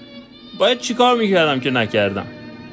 باید 0.59 0.79
چیکار 0.79 1.16
می‌کردم 1.16 1.61
که 1.61 1.70
نکردم؟ 1.70 2.27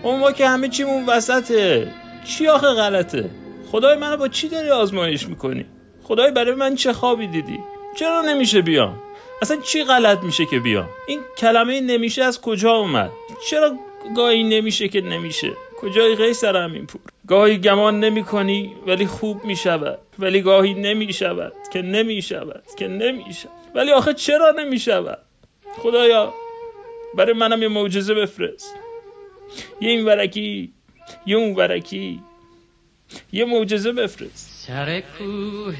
اون 0.04 0.20
ما 0.20 0.32
که 0.32 0.48
همه 0.48 0.68
چیمون 0.68 1.06
وسطه. 1.06 1.92
چی 2.26 2.48
آخه 2.48 2.68
غلطه؟ 2.68 3.30
خدای 3.72 3.98
منو 3.98 4.18
با 4.18 4.28
چی 4.28 4.48
داری 4.48 4.70
آزمایش 4.70 5.28
می‌کنی؟ 5.28 5.66
خدای 6.04 6.32
برای 6.32 6.56
من 6.56 6.76
چه 6.76 6.94
خوابی 6.94 7.28
دیدی؟ 7.28 7.60
چرا 7.96 8.22
نمیشه 8.22 8.62
بیام؟ 8.62 8.96
اصلا 9.42 9.58
چی 9.58 9.84
غلط 9.84 10.24
میشه 10.24 10.46
که 10.46 10.60
بیام؟ 10.60 10.90
این 11.08 11.20
کلمه 11.38 11.82
نمیشه 11.82 12.24
از 12.24 12.42
کجا 12.42 12.72
اومد؟ 12.72 13.12
چرا 13.50 13.72
گاهی 14.16 14.44
نمیشه 14.44 14.88
که 14.88 15.02
نمیشه؟ 15.02 15.52
کجای 15.82 16.16
قیصر 16.16 16.56
همین 16.56 16.86
پور؟ 16.86 17.02
گاهی 17.28 17.58
گمان 17.58 18.00
نمی 18.00 18.24
کنی 18.24 18.76
ولی 18.88 19.06
خوب 19.06 19.46
می 19.46 19.56
شود. 19.56 20.00
ولی 20.20 20.42
گاهی 20.42 20.74
نمی 20.74 21.14
شود 21.14 21.54
که 21.74 21.82
نمی 21.82 22.22
شود 22.22 22.64
که 22.78 22.88
نمی 22.88 23.34
شود. 23.34 23.52
ولی 23.76 23.92
آخه 23.92 24.14
چرا 24.14 24.52
نمی 24.52 24.80
شود؟ 24.80 25.20
خدایا 25.78 26.34
برای 27.16 27.34
منم 27.34 27.62
یه 27.62 27.68
معجزه 27.68 28.14
بفرست. 28.14 28.76
یه 29.82 29.90
این 29.90 30.06
ورکی 30.06 30.74
یه 31.26 31.38
اون 31.38 31.56
ورکی. 31.56 32.20
یه 33.34 33.46
معجزه 33.46 33.92
بفرست. 33.92 34.68
سر 34.68 35.04
کوه 35.18 35.78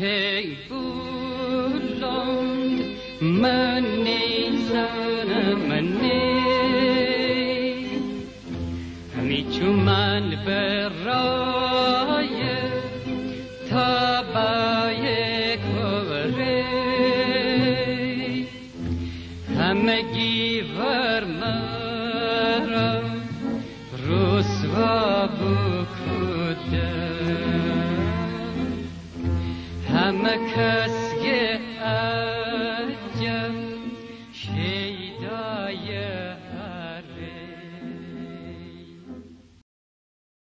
بلند 0.70 2.02
من 3.22 3.86
نیزنم 3.86 5.60
من 5.70 6.31
چون 9.52 9.70
من 9.70 10.22
تبای 10.46 12.01